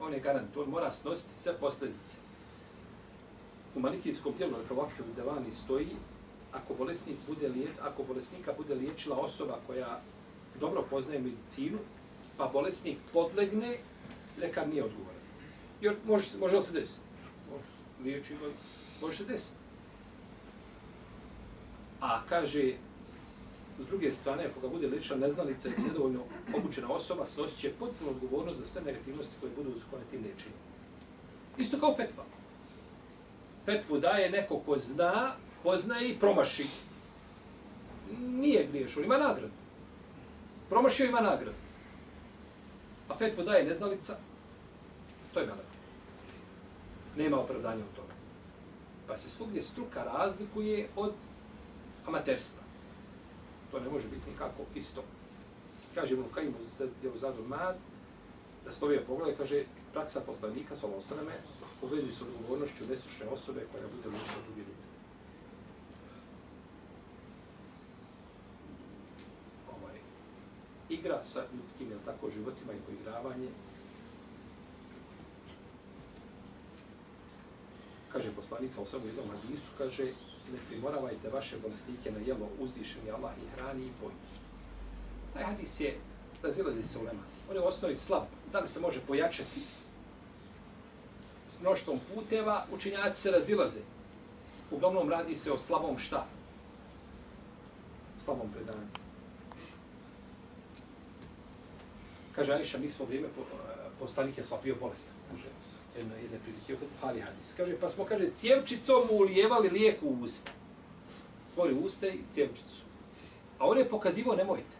On 0.00 0.12
je 0.12 0.20
garant. 0.20 0.56
On 0.56 0.68
mora 0.68 0.92
snositi 0.92 1.34
sve 1.34 1.54
posljedice. 1.60 2.16
U 3.74 3.80
malikijskom 3.80 4.32
dijelu 4.38 4.56
Refrovakiju 4.58 5.04
Devani 5.16 5.50
stoji 5.50 5.88
ako 6.52 6.74
bolesnik 6.74 7.16
bude 7.28 7.48
liječ, 7.48 7.70
ako 7.82 8.02
bolesnika 8.02 8.52
bude 8.56 8.74
liječila 8.74 9.16
osoba 9.16 9.58
koja 9.66 10.00
dobro 10.60 10.84
poznaje 10.90 11.20
medicinu, 11.20 11.78
pa 12.36 12.50
bolesnik 12.52 12.98
podlegne, 13.12 13.78
lekar 14.40 14.68
nije 14.68 14.84
odgovoran. 14.84 15.20
Jer 15.80 15.96
može, 16.06 16.38
može 16.38 16.56
li 16.56 16.62
se 16.62 16.72
desiti? 16.72 17.00
Liječi 18.02 18.34
ga, 18.34 18.46
može 19.00 19.16
se 19.16 19.24
desiti. 19.24 19.56
A 22.00 22.22
kaže, 22.28 22.74
s 23.78 23.86
druge 23.86 24.12
strane, 24.12 24.46
ako 24.46 24.60
ga 24.60 24.68
bude 24.68 24.86
liječila 24.86 25.18
neznalica 25.18 25.68
i 25.68 25.82
nedovoljno 25.82 26.20
obučena 26.56 26.92
osoba, 26.92 27.26
snosit 27.26 27.60
će 27.60 27.72
potpuno 27.78 28.10
odgovornost 28.10 28.58
za 28.58 28.66
sve 28.66 28.82
negativnosti 28.82 29.36
koje 29.40 29.52
budu 29.56 29.70
uzakone 29.70 30.02
tim 30.10 30.22
liječenjem. 30.22 30.58
Isto 31.58 31.80
kao 31.80 31.96
fetva. 31.96 32.24
Fetvu 33.70 33.98
daje 33.98 34.30
neko 34.30 34.58
ko 34.66 34.78
zna, 34.78 35.34
poznaje 35.62 36.08
i 36.08 36.18
promaši. 36.18 36.66
Nije 38.18 38.66
griješ, 38.66 38.96
on 38.96 39.04
ima 39.04 39.18
nagradu. 39.18 39.54
Promašio 40.68 41.06
ima 41.06 41.20
nagradu. 41.20 41.58
A 43.08 43.16
fetvu 43.16 43.44
daje 43.44 43.64
neznalica, 43.64 44.16
to 45.34 45.40
je 45.40 45.46
nagrada 45.46 45.70
nema 47.16 47.40
opravdanja 47.40 47.84
u 47.84 47.96
tome. 47.96 48.14
Pa 49.06 49.16
se 49.16 49.30
svugdje 49.30 49.62
struka 49.62 50.04
razlikuje 50.04 50.88
od 50.96 51.12
amaterstva. 52.06 52.62
To 53.70 53.80
ne 53.80 53.90
može 53.90 54.08
biti 54.08 54.30
nikako 54.30 54.62
isto. 54.74 55.02
Kaže 55.94 56.16
mu 56.16 56.24
Kajim 56.34 56.54
u 57.14 57.18
zadu 57.18 57.42
mad, 57.46 57.76
da 58.64 58.72
stovije 58.72 59.04
pogleda, 59.04 59.36
kaže 59.36 59.64
praksa 59.92 60.20
poslanika 60.20 60.76
sa 60.76 60.86
osaname 60.86 61.32
u 61.82 61.86
vezi 61.86 62.12
s 62.12 62.22
odgovornošću 62.22 62.86
nesušne 62.86 63.26
osobe 63.26 63.66
koja 63.72 63.82
bude 63.96 64.08
učila 64.08 64.42
drugi 64.46 64.60
ljudi. 64.60 64.86
Ovaj, 69.74 69.98
igra 70.88 71.24
sa 71.24 71.44
ljudskim, 71.54 71.88
tako, 72.04 72.30
životima 72.30 72.72
i 72.72 72.84
poigravanje 72.86 73.48
kaže 78.12 78.32
poslanik 78.36 78.74
sa 78.74 78.96
u 78.96 79.06
jednom 79.06 79.26
hadisu, 79.30 79.70
kaže, 79.78 80.04
ne 80.52 80.58
primoravajte 80.68 81.28
vaše 81.28 81.58
bolesnike 81.58 82.10
na 82.10 82.18
jelo 82.18 82.48
uzvišeni 82.58 83.10
Allah 83.10 83.32
i 83.38 83.50
hrani 83.54 83.86
i 83.86 83.92
poji. 84.00 84.14
Taj 85.32 85.44
hadis 85.44 85.80
je, 85.80 85.98
razilazi 86.42 86.82
se 86.82 86.98
u 86.98 87.02
lema. 87.02 87.22
On 87.50 87.56
je 87.56 87.62
u 87.62 87.66
osnovi 87.66 87.94
slab. 87.94 88.22
Da 88.52 88.60
li 88.60 88.68
se 88.68 88.80
može 88.80 89.00
pojačati 89.06 89.60
s 91.50 91.60
mnoštvom 91.60 92.00
puteva, 92.14 92.66
učinjaci 92.72 93.20
se 93.20 93.30
razilaze. 93.30 93.80
Uglavnom 94.70 95.10
radi 95.10 95.36
se 95.36 95.52
o 95.52 95.58
slabom 95.58 95.98
šta? 95.98 96.26
Slabom 98.18 98.50
predanju. 98.52 98.86
Kaže 102.34 102.52
Aisha, 102.52 102.78
mi 102.78 102.90
smo 102.90 103.04
vrijeme 103.04 103.28
po, 103.36 103.40
eh, 103.40 103.88
poslanik 103.98 104.38
je 104.38 104.44
slab 104.44 104.60
bolest. 104.60 104.80
bolestan. 104.80 105.14
Kaže, 105.30 105.48
jedno, 105.96 106.14
jedne 106.16 106.38
prilike, 106.38 106.76
kod 106.76 106.88
Buhari 106.94 107.20
hadis. 107.20 107.54
Kaže, 107.56 107.80
pa 107.80 107.90
smo, 107.90 108.04
kaže, 108.04 108.30
cijevčicom 108.34 109.02
mu 109.10 109.16
ulijevali 109.16 109.68
lijek 109.68 110.02
u 110.02 110.08
usta. 110.08 110.50
Tvori 111.54 111.74
usta 111.74 112.08
i 112.08 112.20
cijevčicu. 112.32 112.82
A 113.58 113.66
on 113.66 113.78
je 113.78 113.88
pokazivao, 113.88 114.36
nemojte. 114.36 114.76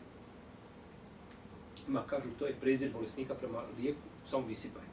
Ma 1.89 2.03
kažu, 2.07 2.29
to 2.39 2.47
je 2.47 2.61
prezir 2.61 2.93
bolesnika 2.93 3.35
prema 3.35 3.63
lijeku, 3.79 4.01
samo 4.25 4.47
visipaj. 4.47 4.90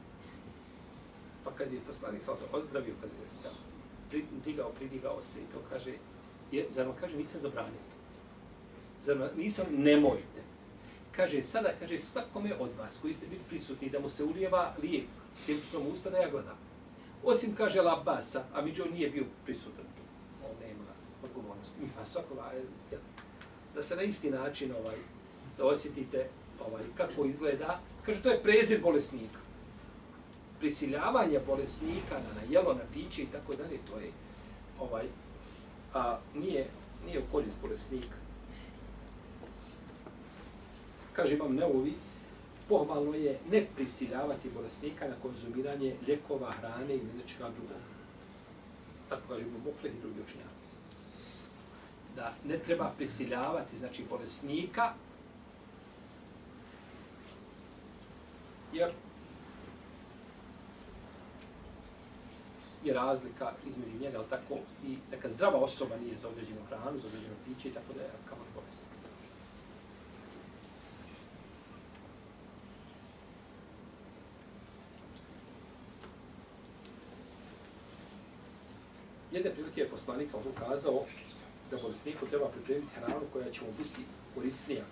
Pa 1.48 1.54
kad 1.54 1.74
je 1.74 1.80
poslanik 1.88 2.24
sam 2.24 2.38
se 2.38 2.44
ozdravio, 2.52 2.94
kad 3.02 3.10
je 3.10 3.28
se 3.28 3.50
pridigao, 4.10 4.70
pridigao 4.70 5.22
se 5.34 5.40
i 5.40 5.52
to 5.54 5.58
kaže, 5.70 5.94
je, 6.52 6.68
zar 6.70 6.86
vam 6.88 6.96
kaže, 7.00 7.18
nisam 7.18 7.42
zabranio 7.42 7.72
to. 7.90 7.98
Zar 9.02 9.18
vam, 9.18 9.30
nisam, 9.38 9.66
nemojte. 9.72 10.42
Kaže, 11.12 11.44
sada, 11.44 11.70
kaže, 11.80 12.00
svakome 12.00 12.56
od 12.60 12.70
vas 12.78 13.00
koji 13.02 13.14
ste 13.14 13.28
bili 13.28 13.42
prisutni 13.50 13.90
da 13.90 14.00
mu 14.00 14.10
se 14.10 14.24
ulijeva 14.24 14.76
lijek, 14.82 15.04
cijepčicom 15.46 15.88
usta 15.88 16.10
da 16.10 16.18
ja 16.18 16.30
gledam. 16.30 16.58
Osim, 17.24 17.56
kaže, 17.56 17.82
Labasa, 17.82 18.44
a 18.54 18.62
Miđo 18.62 18.86
nije 18.86 19.10
bio 19.10 19.24
prisutan 19.46 19.86
tu. 19.96 20.04
On 20.46 20.68
nema 20.68 20.92
odgovornosti. 21.24 21.82
Ima 21.82 22.06
svakova, 22.06 22.52
da 23.76 23.82
se 23.82 23.96
na 23.96 24.02
isti 24.02 24.30
način 24.30 24.74
ovaj, 24.80 24.98
da 25.58 25.66
osjetite 25.66 26.30
ovaj, 26.68 26.84
kako 26.98 27.26
izgleda. 27.26 27.80
Kaže, 28.06 28.24
to 28.24 28.30
je 28.30 28.44
prezir 28.44 28.82
bolesnika. 28.82 29.47
Prisiljavanje 30.60 31.40
bolesnika 31.48 32.16
na, 32.16 32.42
na 32.42 32.42
jelo, 32.50 32.74
na 32.74 32.84
piće 32.94 33.22
i 33.22 33.26
tako 33.26 33.56
dalje, 33.56 33.78
to 33.90 34.00
je 34.00 34.12
ovaj, 34.80 35.06
a, 35.94 36.18
nije, 36.36 36.68
nije 37.06 37.20
u 37.20 37.32
korist 37.32 37.62
bolesnika. 37.62 38.16
Kaže, 41.14 41.36
imam 41.36 41.56
neovi, 41.56 41.94
pohvalno 42.70 43.14
je 43.14 43.40
ne 43.52 43.66
prisiljavati 43.76 44.50
bolesnika 44.50 45.08
na 45.08 45.16
konzumiranje 45.22 45.96
ljekova, 46.08 46.52
hrane 46.52 46.96
ili 46.96 47.14
nečega 47.18 47.50
drugog. 47.50 47.82
Tako 49.10 49.22
kaže 49.28 49.42
Ibn 49.42 49.56
Muflih 49.66 49.94
i 49.94 50.02
drugi 50.02 50.22
učinjaci. 50.22 50.72
Da 52.16 52.34
ne 52.46 52.60
treba 52.60 52.94
prisiljavati, 52.98 53.78
znači, 53.78 54.04
bolesnika 54.10 54.94
jer 58.74 58.92
je 62.84 62.94
razlika 62.94 63.52
između 63.70 63.98
njega, 64.00 64.18
ali 64.18 64.30
tako 64.30 64.56
i 64.86 64.98
neka 65.12 65.30
zdrava 65.30 65.60
osoba 65.60 65.96
nije 66.04 66.18
za 66.18 66.30
određenu 66.30 66.62
hranu, 66.70 67.00
za 67.00 67.08
određeno 67.08 67.36
piće 67.46 67.70
i 67.70 67.74
tako 67.74 67.94
da 67.94 68.02
je 68.02 68.10
kamo 68.30 68.42
bolest. 68.56 68.86
Jedne 79.32 79.52
prilike 79.52 79.82
je 79.82 79.90
poslanik 79.90 80.32
sam 80.32 80.40
ukazao 80.56 81.04
da 81.72 81.78
bolesniku 81.78 82.26
treba 82.26 82.48
pripremiti 82.48 82.96
hranu 82.96 83.22
koja 83.34 83.52
će 83.52 83.62
mu 83.62 83.72
biti 83.78 84.02
korisnija. 84.36 84.84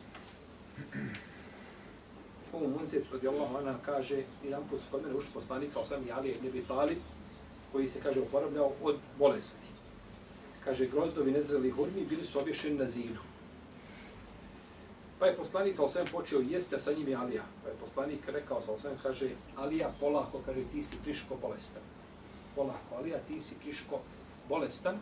Umu 2.54 2.68
Munzir, 2.68 3.04
radijallahu 3.12 3.58
anha, 3.58 3.76
kaže, 3.86 4.24
jedan 4.44 4.64
put 4.70 4.82
su 4.82 4.88
kod 4.92 5.04
mene 5.04 5.16
ušli 5.16 5.30
poslanik, 5.34 5.74
sa 5.74 5.80
osam 5.80 6.08
Jali 6.08 6.30
ibn 6.30 6.48
Abi 6.48 6.64
Talib, 6.68 6.98
koji 7.76 7.88
se, 7.88 8.00
kaže, 8.00 8.22
oporavljao 8.22 8.72
od 8.84 8.96
bolesti. 9.20 9.68
Kaže, 10.64 10.88
grozdovi 10.88 11.32
nezreli 11.32 11.72
hurmi 11.72 12.06
bili 12.10 12.26
su 12.26 12.40
obješeni 12.40 12.78
na 12.78 12.88
zidu. 12.88 13.20
Pa 15.20 15.26
je 15.26 15.36
poslanik 15.36 15.76
sa 15.76 16.06
počeo 16.12 16.40
jesti, 16.40 16.76
a 16.76 16.80
sa 16.80 16.94
njim 16.94 17.08
je 17.08 17.16
Alija. 17.16 17.44
Pa 17.64 17.70
je 17.70 17.76
poslanik 17.76 18.28
rekao 18.28 18.62
sa 18.62 18.72
osvijem, 18.72 18.98
kaže, 19.04 19.30
Alija, 19.56 19.92
polako, 20.00 20.42
kaže, 20.46 20.62
ti 20.72 20.84
si 20.84 20.96
friško 21.04 21.36
bolestan. 21.42 21.82
Polako, 22.56 22.96
Alija, 22.96 23.20
ti 23.28 23.42
si 23.42 23.56
friško 23.56 24.00
bolestan. 24.50 24.96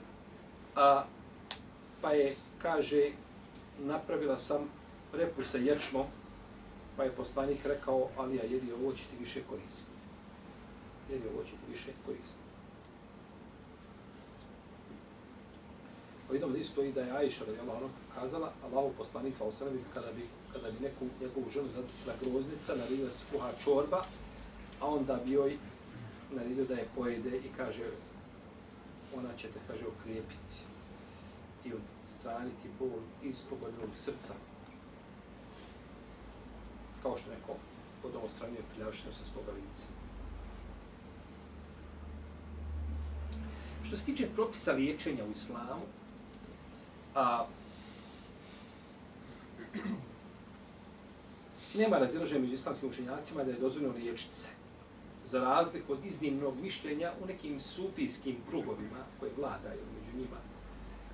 A, 0.76 1.06
pa 2.02 2.12
je, 2.12 2.36
kaže, 2.62 3.12
napravila 3.80 4.38
sam 4.38 4.66
repu 5.14 5.44
sa 5.44 5.58
ječmom, 5.58 6.06
Pa 6.98 7.04
je 7.04 7.12
poslanik 7.12 7.66
rekao, 7.66 8.10
Alija, 8.18 8.44
jedi 8.44 8.72
ovo 8.72 8.94
će 8.94 9.04
ti 9.04 9.16
više 9.20 9.42
koristiti. 9.50 9.98
Jedi 11.10 11.28
ovo 11.34 11.44
će 11.44 11.52
ti 11.52 11.72
više 11.72 11.92
koristiti. 12.06 12.43
Pa 16.34 16.36
vidimo 16.36 16.54
da 16.54 16.60
isto 16.60 16.84
i 16.84 16.92
da 16.92 17.02
je 17.02 17.12
Aisha 17.12 17.46
radi 17.46 17.60
Allah 17.60 17.90
kazala, 18.16 18.52
Allahu 18.64 18.94
poslanik 18.98 19.38
kao 19.38 19.48
osrami, 19.48 19.80
kada 19.94 20.12
bi, 20.14 20.22
kada 20.54 20.72
bi 20.72 20.80
neku 20.80 21.06
njegovu 21.22 21.50
ženu 21.50 21.70
zadesila 21.76 22.14
groznica, 22.22 22.76
naredila 22.76 23.12
se 23.12 23.26
kuha 23.32 23.52
čorba, 23.64 24.06
a 24.80 24.88
onda 24.88 25.20
bi 25.26 25.34
joj 25.34 25.58
naredio 26.32 26.66
da 26.66 26.74
je 26.74 26.88
pojede 26.96 27.38
i 27.38 27.50
kaže, 27.58 27.84
ona 29.16 29.30
će 29.38 29.48
te, 29.48 29.60
kaže, 29.68 29.86
okrijepiti 29.88 30.56
i 31.66 31.72
odstraniti 31.74 32.70
bol 32.80 33.00
iz 33.24 33.38
pogodnog 33.50 33.90
srca 33.96 34.34
kao 37.04 37.18
što 37.18 37.30
neko 37.30 37.56
pod 38.02 38.16
ovo 38.16 38.30
stranije 38.30 38.62
priljavštinu 38.74 39.14
sa 39.14 39.26
svoga 39.26 39.52
lica. 39.52 39.88
Što 43.84 43.98
se 43.98 44.06
tiče 44.06 44.30
propisa 44.36 44.72
liječenja 44.72 45.26
u 45.26 45.32
islamu, 45.32 45.86
a, 47.16 47.46
nema 51.74 51.98
razilaženja 51.98 52.42
među 52.42 52.54
islamskim 52.54 52.90
učenjacima 52.90 53.44
da 53.44 53.52
je 53.52 53.60
dozvoljeno 53.60 53.94
liječiti 53.94 54.34
se. 54.34 54.50
Za 55.26 55.40
razliku 55.40 55.94
od 55.94 56.06
iznimnog 56.06 56.54
mišljenja 56.62 57.12
u 57.24 57.26
nekim 57.26 57.60
sufijskim 57.60 58.36
krugovima 58.50 59.04
koje 59.20 59.32
vladaju 59.38 59.82
među 59.98 60.18
njima, 60.18 60.38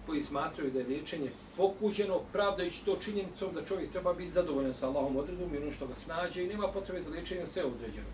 koji 0.05 0.21
smatraju 0.21 0.71
da 0.71 0.79
je 0.79 0.87
liječenje 0.87 1.31
pokuđeno, 1.57 2.21
pravdajući 2.31 2.85
to 2.85 2.97
činjenicom 3.01 3.53
da 3.53 3.65
čovjek 3.65 3.91
treba 3.91 4.13
biti 4.13 4.31
zadovoljan 4.31 4.73
sa 4.73 4.87
Allahom 4.87 5.17
odredom 5.17 5.53
i 5.53 5.57
ono 5.57 5.71
što 5.71 5.87
ga 5.87 5.95
snađe 5.95 6.43
i 6.43 6.47
nema 6.47 6.67
potrebe 6.67 7.01
za 7.01 7.09
liječenje, 7.09 7.47
sve 7.47 7.65
određeno. 7.65 8.07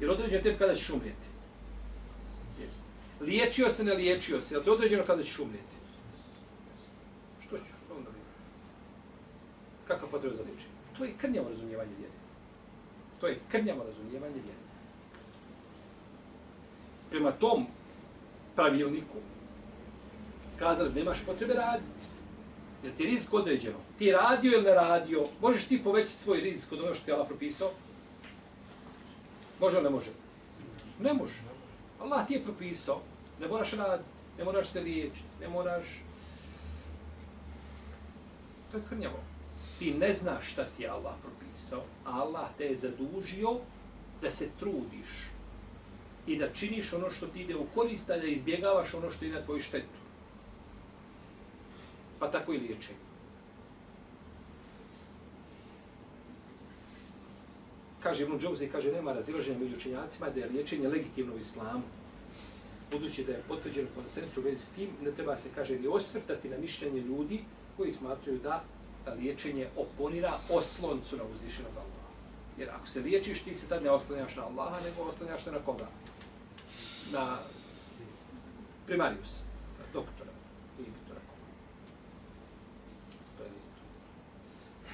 Jer 0.00 0.10
određeno 0.10 0.42
tebi 0.42 0.58
kada 0.58 0.74
ćeš 0.74 0.90
umrijeti. 0.90 1.26
Yes. 2.60 2.74
Liječio 3.20 3.70
se, 3.70 3.84
ne 3.84 3.94
liječio 3.94 4.40
se, 4.42 4.54
ali 4.54 4.64
to 4.64 4.70
je 4.70 4.74
određeno 4.74 5.04
kada 5.04 5.22
ćeš 5.22 5.38
umrijeti. 5.38 5.76
Što 7.46 7.58
ćeš? 7.58 7.66
Što 7.84 7.94
onda 7.94 8.10
vidjeti? 8.10 8.30
Kakva 9.88 10.08
potreba 10.08 10.36
za 10.36 10.42
liječenje? 10.42 10.74
To 10.98 11.04
je 11.04 11.14
krnjavo 11.18 11.48
razumijevanje 11.48 11.90
vjere. 11.98 12.12
To 13.20 13.26
je 13.26 13.40
krnjavo 13.48 13.84
razumijevanje 13.84 14.34
vjere. 14.34 14.66
Prema 17.10 17.32
tom 17.32 17.66
pravilniku, 18.54 19.18
kazali 20.58 20.94
nemaš 20.94 21.18
potrebe 21.26 21.54
raditi. 21.54 22.06
Jer 22.84 22.94
ti 22.94 23.02
je 23.02 23.10
rizik 23.10 23.34
određeno. 23.34 23.76
Ti 23.98 24.12
radio 24.12 24.52
ili 24.52 24.64
ne 24.64 24.74
radio, 24.74 25.26
možeš 25.40 25.64
ti 25.64 25.84
povećati 25.84 26.18
svoj 26.18 26.40
rizik 26.40 26.72
od 26.72 26.80
ono 26.80 26.94
što 26.94 27.04
ti 27.04 27.12
Allah 27.12 27.26
propisao? 27.26 27.70
Može 29.60 29.76
ili 29.76 29.84
ne 29.84 29.90
može? 29.90 30.10
Ne 31.00 31.14
može. 31.14 31.34
Allah 32.00 32.26
ti 32.26 32.34
je 32.34 32.44
propisao. 32.44 33.00
Ne 33.40 33.48
moraš 33.48 33.72
raditi, 33.72 34.08
ne 34.38 34.44
moraš 34.44 34.68
se 34.68 34.80
liječiti, 34.80 35.24
ne 35.40 35.48
moraš... 35.48 35.84
To 38.70 38.76
je 38.76 38.82
krnjavo. 38.88 39.35
Ti 39.78 39.94
ne 39.94 40.12
znaš 40.12 40.52
šta 40.52 40.64
ti 40.76 40.82
je 40.82 40.88
Allah 40.88 41.14
propisao. 41.22 41.82
Allah 42.04 42.48
te 42.58 42.64
je 42.64 42.76
zadužio 42.76 43.58
da 44.22 44.30
se 44.30 44.48
trudiš 44.58 45.10
i 46.26 46.38
da 46.38 46.52
činiš 46.52 46.92
ono 46.92 47.10
što 47.10 47.26
ti 47.26 47.42
ide 47.42 47.56
u 47.56 47.66
korist, 47.74 48.08
da 48.08 48.16
izbjegavaš 48.16 48.94
ono 48.94 49.10
što 49.10 49.24
ide 49.24 49.34
na 49.34 49.44
tvoju 49.44 49.60
štetu 49.60 50.06
pa 52.18 52.30
tako 52.30 52.52
i 52.52 52.58
liječenje. 52.58 52.98
Kaže 58.00 58.24
Ibn 58.24 58.38
Džouzi, 58.38 58.68
kaže, 58.68 58.92
nema 58.92 59.12
razilaženja 59.12 59.58
među 59.58 59.76
učenjacima 59.76 60.30
da 60.30 60.40
je 60.40 60.48
liječenje 60.48 60.88
legitimno 60.88 61.34
u 61.34 61.38
islamu. 61.38 61.82
Budući 62.90 63.24
da 63.24 63.32
je 63.32 63.42
potvrđeno 63.48 63.88
konsensu 63.94 64.40
u 64.40 64.44
vezi 64.44 64.62
s 64.62 64.68
tim, 64.68 64.88
ne 65.02 65.10
treba 65.10 65.36
se, 65.36 65.48
kaže, 65.54 65.78
ni 65.78 65.88
osvrtati 65.88 66.48
na 66.48 66.56
mišljenje 66.58 67.00
ljudi 67.00 67.40
koji 67.76 67.90
smatruju 67.90 68.38
da 68.38 68.64
liječenje 69.14 69.68
oponira 69.76 70.38
osloncu 70.50 71.16
na 71.16 71.22
uzvišenog 71.34 71.72
Allaha. 71.72 72.06
Jer 72.58 72.70
ako 72.70 72.86
se 72.86 73.00
liječiš, 73.00 73.42
ti 73.42 73.54
se 73.54 73.68
tad 73.68 73.82
ne 73.82 73.90
oslanjaš 73.90 74.36
na 74.36 74.46
Allaha, 74.46 74.80
nego 74.84 75.02
oslanjaš 75.02 75.44
se 75.44 75.52
na 75.52 75.58
koga? 75.58 75.86
Na 77.12 77.38
primarius, 78.86 79.40
na 79.78 79.84
doktora, 79.92 80.30
nije 80.78 80.90
doktora 80.90 81.20
koga. 81.20 81.46
rekao. 81.48 83.36
To 83.36 83.42
je 83.42 83.50
ispravno. 83.60 83.92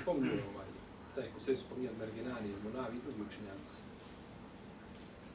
Spominju 0.02 0.42
ovaj, 0.54 0.66
taj 1.14 1.24
ko 1.34 1.40
se 1.40 1.56
spominja 1.56 1.90
Mergenani, 1.98 2.54
Monavi 2.64 2.96
i 2.96 3.00
drugi 3.00 3.22
učenjanci. 3.22 3.76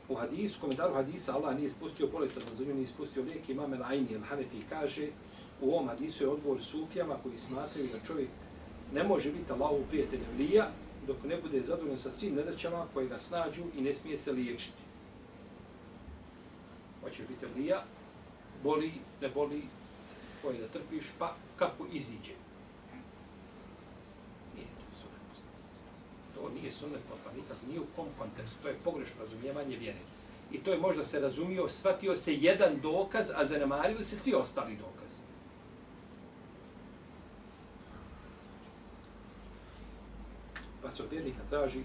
U 0.10 0.16
hadisu, 0.16 0.62
komentaru 0.62 0.94
hadisa, 0.94 1.36
Allah 1.36 1.56
nije 1.56 1.70
spustio 1.70 2.08
bolest, 2.08 2.40
za 2.50 2.56
zemlju 2.56 2.76
nije 2.76 2.88
spustio 2.88 3.24
lijek, 3.24 3.50
imam 3.50 3.74
El 3.74 3.84
Aini, 3.84 4.14
El 4.14 4.22
Hanefi 4.22 4.62
kaže, 4.70 5.08
u 5.62 5.72
ovom 5.72 5.88
hadisu 5.88 6.24
je 6.24 6.30
odgovor 6.30 6.64
sufijama 6.64 7.16
koji 7.24 7.38
smatraju 7.38 7.88
da 7.94 8.08
čovjek 8.08 8.30
ne 8.94 9.04
može 9.04 9.32
biti 9.32 9.52
Allahov 9.52 9.82
prijatelj 9.90 10.20
Evlija 10.32 10.72
dok 11.08 11.18
ne 11.24 11.38
bude 11.42 11.64
zadovoljan 11.64 11.98
sa 11.98 12.12
svim 12.12 12.36
nedaćama 12.36 12.86
koje 12.94 13.08
ga 13.08 13.18
snađu 13.18 13.64
i 13.78 13.82
ne 13.82 13.94
smije 13.94 14.18
se 14.18 14.32
liječiti. 14.32 14.84
Hoće 17.04 17.24
biti 17.30 17.46
Evlija, 17.46 17.84
boli, 18.64 18.92
ne 19.22 19.30
boli, 19.30 19.62
koje 20.42 20.60
da 20.60 20.68
trpiš, 20.68 21.06
pa 21.20 21.36
kako 21.56 21.86
iziđe. 21.94 22.34
Nije 24.56 24.68
to 24.78 25.00
sunet 25.02 25.22
poslanika. 25.30 25.70
To 26.36 26.50
nije 26.50 26.72
sunet 26.72 27.02
poslanika, 27.10 27.56
nije 27.68 27.80
u 27.80 27.86
kom 27.96 28.08
kontekstu, 28.18 28.58
to 28.62 28.68
je 28.68 28.76
pogrešno 28.84 29.22
razumijevanje 29.22 29.78
vjere. 29.78 30.00
I 30.52 30.58
to 30.58 30.72
je 30.72 30.80
možda 30.80 31.04
se 31.04 31.20
razumio, 31.20 31.70
shvatio 31.70 32.16
se 32.16 32.36
jedan 32.36 32.80
dokaz, 32.82 33.32
a 33.36 33.46
zanemarili 33.46 34.04
se 34.04 34.18
svi 34.18 34.34
ostali 34.34 34.76
dokazi. 34.76 35.27
Se 40.98 41.04
od 41.04 41.12
vjernika 41.12 41.42
traži, 41.50 41.84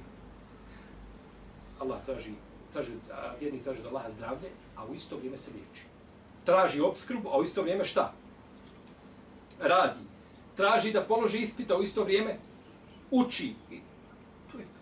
Allah 1.80 1.98
traži, 2.06 2.32
traži, 2.72 2.92
a 3.12 3.34
vjernik 3.40 3.62
traži 3.62 3.82
da 3.82 3.88
Allaha 3.88 4.10
zdravlje, 4.10 4.50
a 4.76 4.86
u 4.86 4.94
isto 4.94 5.16
vrijeme 5.16 5.38
se 5.38 5.50
liječi. 5.50 5.84
Traži 6.44 6.80
obskrbu, 6.80 7.28
a 7.28 7.38
u 7.38 7.42
isto 7.42 7.62
vrijeme 7.62 7.84
šta? 7.84 8.12
Radi. 9.60 10.00
Traži 10.56 10.92
da 10.92 11.04
položi 11.04 11.38
ispit, 11.38 11.70
a 11.70 11.76
u 11.76 11.82
isto 11.82 12.04
vrijeme 12.04 12.38
uči. 13.10 13.54
I 13.70 13.80
to 14.52 14.58
je 14.58 14.64
to. 14.64 14.80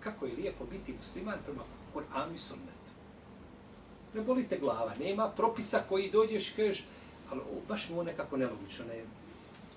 Kako 0.00 0.26
je 0.26 0.36
lijepo 0.36 0.64
biti 0.64 0.92
musliman 0.92 1.38
prema 1.44 1.62
Kur'anu 1.94 2.34
i 2.34 2.38
sunnetu. 2.38 2.90
Ne 4.14 4.22
bolite 4.22 4.58
glava, 4.58 4.94
nema 5.00 5.28
propisa 5.28 5.82
koji 5.88 6.10
dođeš 6.10 6.50
i 6.50 6.56
kažeš, 6.56 6.84
ali 7.30 7.40
o, 7.40 7.60
baš 7.68 7.88
mi 7.88 7.94
ovo 7.94 8.02
nekako 8.02 8.36
nelogično, 8.36 8.84
ne, 8.84 9.04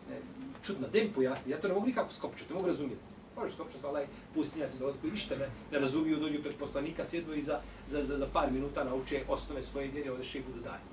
ne, 0.09 0.19
čudno, 0.63 0.87
da 0.87 0.99
im 0.99 1.13
pojasni, 1.13 1.51
ja 1.51 1.61
to 1.61 1.67
ne 1.67 1.73
mogu 1.73 1.85
nikako 1.85 2.11
skopčati, 2.11 2.49
ne 2.49 2.55
mogu 2.55 2.67
razumjeti. 2.67 3.01
Možeš 3.35 3.53
skopčati, 3.53 3.83
valaj, 3.83 4.07
pustinjaci 4.33 4.79
dolaze 4.79 4.97
koji 5.01 5.11
pa 5.11 5.13
ništa 5.13 5.35
ne, 5.35 5.49
ne 5.71 5.79
razumiju, 5.79 6.19
dođu 6.19 6.41
pred 6.41 6.55
poslanika, 6.55 7.05
sjednu 7.05 7.33
i 7.33 7.41
za, 7.41 7.59
za, 7.89 8.03
za, 8.03 8.17
za 8.17 8.27
par 8.33 8.51
minuta 8.51 8.83
nauče 8.83 9.23
osnove 9.29 9.63
svoje 9.63 9.87
vjere, 9.87 10.11
odeš 10.11 10.35
i 10.35 10.41
budu 10.47 10.59
dalje. 10.59 10.83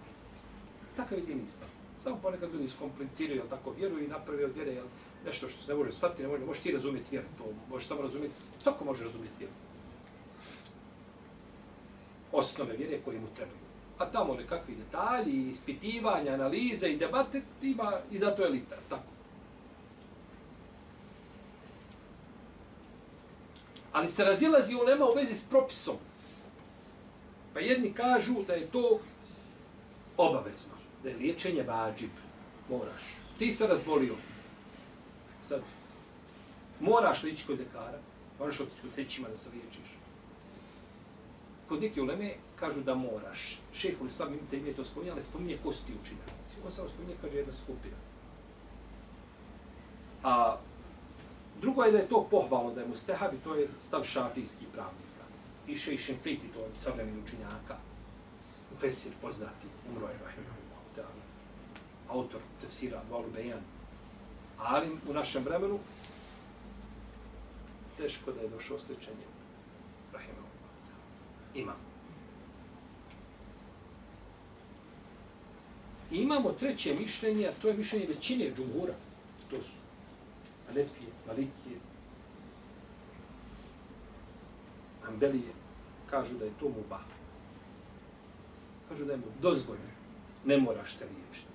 Takav 0.97 1.19
je 1.19 1.25
dinista. 1.25 1.67
Samo 2.05 2.19
ponekad 2.23 2.53
ljudi 2.53 2.69
skompliciraju, 2.69 3.43
tako 3.51 3.71
vjeruju 3.71 4.05
i 4.05 4.09
naprave 4.09 4.45
od 4.45 4.57
vjere, 4.57 4.73
jel, 4.73 4.87
nešto 5.27 5.49
što 5.49 5.63
se 5.63 5.73
ne 5.73 5.79
može 5.79 5.93
shvatiti, 5.93 6.23
ne 6.23 6.29
može, 6.29 6.45
možeš 6.45 6.63
ti 6.63 6.73
razumjeti 6.73 7.11
vjeru, 7.11 7.27
to 7.39 7.45
možeš 7.71 7.89
samo 7.89 8.03
razumjeti, 8.03 8.35
svako 8.63 8.85
može 8.85 9.05
razumjeti 9.05 9.35
vjeru. 9.39 9.55
Osnove 12.33 12.77
vjere 12.77 13.01
koje 13.05 13.21
mu 13.21 13.27
trebaju. 13.37 13.59
A 13.99 14.07
tamo 14.07 14.35
nekakvi 14.35 14.75
detalji, 14.75 15.49
ispitivanja, 15.49 16.33
analize 16.33 16.89
i 16.89 16.97
debate, 16.97 17.43
ima 17.63 17.93
i 18.11 18.19
zato 18.19 18.43
je 18.43 18.49
elita, 18.49 18.77
tako. 18.89 19.20
Ali 23.93 24.09
se 24.09 24.25
razilazi 24.25 24.75
u 24.75 24.85
nema 24.87 25.05
u 25.05 25.15
vezi 25.17 25.35
s 25.35 25.49
propisom. 25.49 25.97
Pa 27.55 27.61
jedni 27.61 27.93
kažu 27.93 28.35
da 28.47 28.53
je 28.53 28.67
to 28.67 29.01
obavezno, 30.17 30.75
da 31.03 31.09
je 31.09 31.17
liječenje 31.17 31.63
vađib, 31.63 32.11
moraš. 32.71 33.03
Ti 33.39 33.51
se 33.51 33.67
razbolio. 33.67 34.15
Sad, 35.43 35.61
moraš 36.81 37.23
li 37.23 37.31
ići 37.31 37.47
kod 37.47 37.59
lekara, 37.59 37.99
moraš 38.39 38.61
otići 38.61 38.83
kod 38.83 38.95
trećima 38.95 39.29
da 39.29 39.37
se 39.37 39.51
liječiš. 39.51 39.97
Kod 41.69 41.83
neke 41.83 42.03
uleme 42.03 42.35
kažu 42.57 42.81
da 42.81 42.95
moraš. 42.95 43.59
Šehol 43.73 44.07
Islam 44.07 44.35
im 44.35 44.41
te 44.51 44.73
to 44.73 44.85
spominje, 44.85 45.13
ali 45.13 45.23
spominje 45.23 45.59
kosti 45.65 45.93
učinjaci. 46.03 46.57
On 46.65 46.73
samo 46.73 46.89
spominje, 46.89 47.15
kaže, 47.23 47.37
jedna 47.37 47.53
skupina. 47.53 47.97
A 50.23 50.57
drugo 51.61 51.83
je 51.83 51.93
da 51.93 51.99
je 51.99 52.09
to 52.09 52.27
pohvalno, 52.31 52.75
da 52.75 52.81
je 52.81 52.87
mustehab 52.87 53.35
i 53.35 53.45
to 53.45 53.55
je 53.55 53.69
stav 53.79 54.05
šafijski 54.05 54.65
pravnika. 54.73 55.25
Iše 55.69 55.95
i 55.95 56.17
priti, 56.23 56.49
to 56.49 56.61
je 56.61 56.69
savremeni 56.75 57.23
učinjaka. 57.25 57.77
Fesir 58.79 59.13
poznati, 59.23 59.67
umro 59.91 60.09
je 60.09 60.19
Rahimahullah. 60.25 60.61
Autor 62.09 62.41
tefsira 62.61 63.03
Valu 63.11 63.31
Bejan. 63.35 63.61
Ali 64.59 64.91
u 65.09 65.13
našem 65.13 65.45
vremenu 65.45 65.79
teško 67.97 68.33
da 68.33 68.41
je 68.41 68.49
došao 68.49 68.79
sličenje 68.79 69.27
Rahimahullah. 70.13 70.51
Ima. 71.55 71.75
I 76.11 76.17
imamo 76.17 76.53
treće 76.53 76.95
mišljenje, 76.95 77.47
a 77.47 77.53
to 77.63 77.69
je 77.69 77.75
mišljenje 77.75 78.07
većine 78.07 78.53
džumhura. 78.57 78.95
To 79.51 79.63
su 79.63 79.80
Hanefije, 80.71 81.13
Malikije, 81.27 81.79
Ambelije, 85.09 85.53
kažu 86.11 86.39
da 86.39 86.45
je 86.45 86.51
to 86.61 86.69
mubah. 86.69 87.05
Kažu 88.89 89.05
da 89.05 89.13
je 89.13 89.19
mu 89.19 89.25
dozvoljeno. 89.43 89.91
Ne 90.45 90.59
moraš 90.59 90.95
se 90.95 91.05
liječiti. 91.05 91.51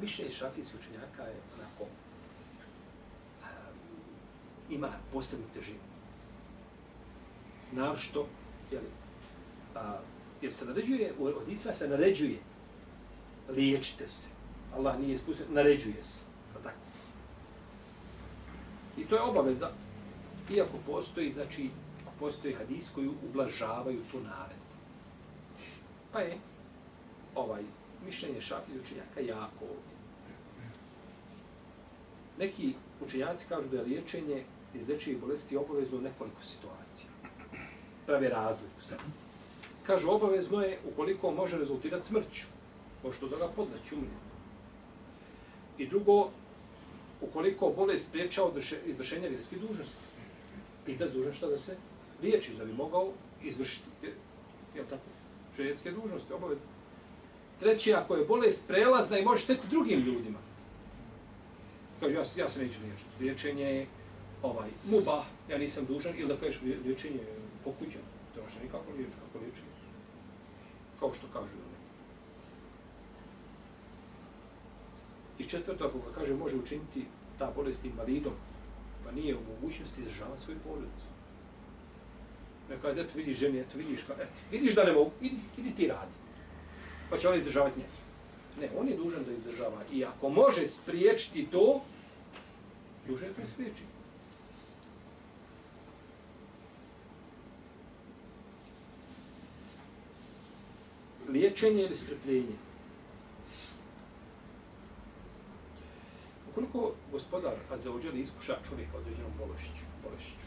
Mišljenje 0.00 0.30
šafijskih 0.30 0.80
učenjaka 0.80 1.22
je 1.22 1.40
onako 1.58 1.82
um, 1.82 1.90
ima 4.70 4.88
posebnu 5.12 5.46
težinu. 5.54 5.78
Našto, 7.72 8.28
jeli, 8.70 8.88
a, 9.74 9.98
jer 10.42 10.54
se 10.54 10.64
naređuje, 10.64 11.14
od 11.18 11.48
Isra 11.48 11.72
se 11.72 11.88
naređuje, 11.88 12.38
liječite 13.48 14.08
se. 14.08 14.37
Allah 14.76 14.98
nije 15.00 15.14
ispustio, 15.14 15.46
naređuje 15.50 16.02
se. 16.02 16.20
Pa 16.54 16.60
tako. 16.60 16.78
I 18.96 19.04
to 19.04 19.14
je 19.14 19.22
obaveza, 19.22 19.70
iako 20.50 20.78
postoji, 20.86 21.30
znači, 21.30 21.70
postoji 22.20 22.54
hadis 22.54 22.90
koji 22.94 23.08
ublažavaju 23.08 24.00
tu 24.10 24.20
naredbu. 24.20 24.74
Pa 26.12 26.20
je 26.20 26.38
ovaj 27.34 27.62
mišljenje 28.06 28.40
šafi 28.40 28.78
učenjaka 28.84 29.20
jako 29.20 29.64
ovdje. 29.64 29.98
Neki 32.38 32.74
učenjaci 33.00 33.46
kažu 33.48 33.68
da 33.68 33.76
je 33.76 33.82
liječenje 33.82 34.44
izlečivih 34.74 35.20
bolesti 35.20 35.56
obavezno 35.56 35.98
u 35.98 36.00
nekoliko 36.00 36.42
situacija. 36.42 37.10
Prave 38.06 38.28
razliku 38.28 38.80
sad. 38.80 38.98
Kažu 39.86 40.10
obavezno 40.10 40.60
je 40.60 40.78
ukoliko 40.92 41.30
može 41.30 41.58
rezultirati 41.58 42.06
smrću. 42.06 42.46
Može 43.04 43.20
to 43.20 43.28
da 43.28 43.36
ga 43.36 43.48
podlaći 43.56 43.94
umrijeti. 43.94 44.27
I 45.78 45.86
drugo, 45.86 46.30
ukoliko 47.20 47.72
bolest 47.76 48.08
spriječa 48.08 48.42
izvršenje 48.86 49.28
vjerskih 49.28 49.60
dužnosti. 49.60 50.02
Pita 50.86 51.08
dužan 51.08 51.34
šta 51.34 51.46
da 51.46 51.58
se 51.58 51.76
liječi, 52.22 52.54
da 52.58 52.64
bi 52.64 52.72
mogao 52.72 53.12
izvršiti 53.42 53.88
je 54.74 54.84
tako, 54.84 55.02
vjerske 55.56 55.90
dužnosti, 55.92 56.32
obavezno. 56.32 56.66
Treće, 57.60 57.94
ako 57.94 58.16
je 58.16 58.24
bolest 58.24 58.68
prelazna 58.68 59.18
i 59.18 59.24
može 59.24 59.42
šteti 59.42 59.68
drugim 59.68 60.00
ljudima. 60.00 60.38
Kaže, 62.00 62.14
ja, 62.14 62.24
ja 62.36 62.48
se 62.48 62.62
neću 62.62 62.78
liječiti. 62.82 63.10
Liječenje 63.20 63.64
je 63.64 63.86
ovaj, 64.42 64.68
muba, 64.90 65.24
ja 65.50 65.58
nisam 65.58 65.84
dužan, 65.84 66.14
ili 66.16 66.28
da 66.28 66.36
kažeš 66.36 66.60
liječenje 66.62 67.16
je 67.16 67.36
pokuđeno. 67.64 68.04
To 68.34 68.40
je 68.40 68.62
nikako 68.62 68.92
liječi, 68.96 69.16
kako 69.26 69.44
liječenje. 69.44 69.68
Kao 71.00 71.14
što 71.14 71.26
kažu. 71.32 71.68
I 75.38 75.44
četvrto, 75.44 75.84
ako 75.84 75.98
ga 75.98 76.14
kaže, 76.14 76.34
može 76.34 76.56
učiniti 76.56 77.04
ta 77.38 77.52
bolest 77.56 77.84
invalidom, 77.84 78.32
pa 79.04 79.12
nije 79.12 79.36
u 79.36 79.40
mogućnosti 79.54 80.00
izdržavati 80.00 80.42
svoju 80.42 80.58
porodicu. 80.64 81.06
Ne 82.70 82.76
kaže, 82.82 83.00
eto 83.00 83.12
vidiš 83.16 83.38
ženi, 83.38 83.60
eto 83.60 83.78
vidiš, 83.78 84.02
ka, 84.02 84.12
eto, 84.12 84.30
vidiš 84.50 84.74
da 84.74 84.84
ne 84.84 84.92
mogu, 84.92 85.10
idi, 85.20 85.36
idi 85.58 85.74
ti 85.74 85.86
radi. 85.86 86.12
Pa 87.10 87.18
će 87.18 87.28
ona 87.28 87.36
izdržavati 87.36 87.80
nje. 87.80 87.86
Ne, 88.60 88.70
on 88.78 88.88
je 88.88 88.96
dužan 88.96 89.24
da 89.24 89.32
izdržava. 89.32 89.82
I 89.92 90.04
ako 90.04 90.28
može 90.28 90.66
spriječiti 90.66 91.46
to, 91.46 91.80
dužan 93.08 93.28
je 93.28 93.34
to 93.34 93.46
spriječiti. 93.46 93.98
Liječenje 101.28 101.82
ili 101.82 101.94
strpljenje? 101.94 102.67
Ukoliko 106.58 106.94
gospodar 107.12 107.54
Azeođel 107.70 108.16
iskuša 108.16 108.56
čovjeka 108.68 108.96
određenom 108.96 109.32
bolešću, 109.38 109.84
bolešću, 110.02 110.46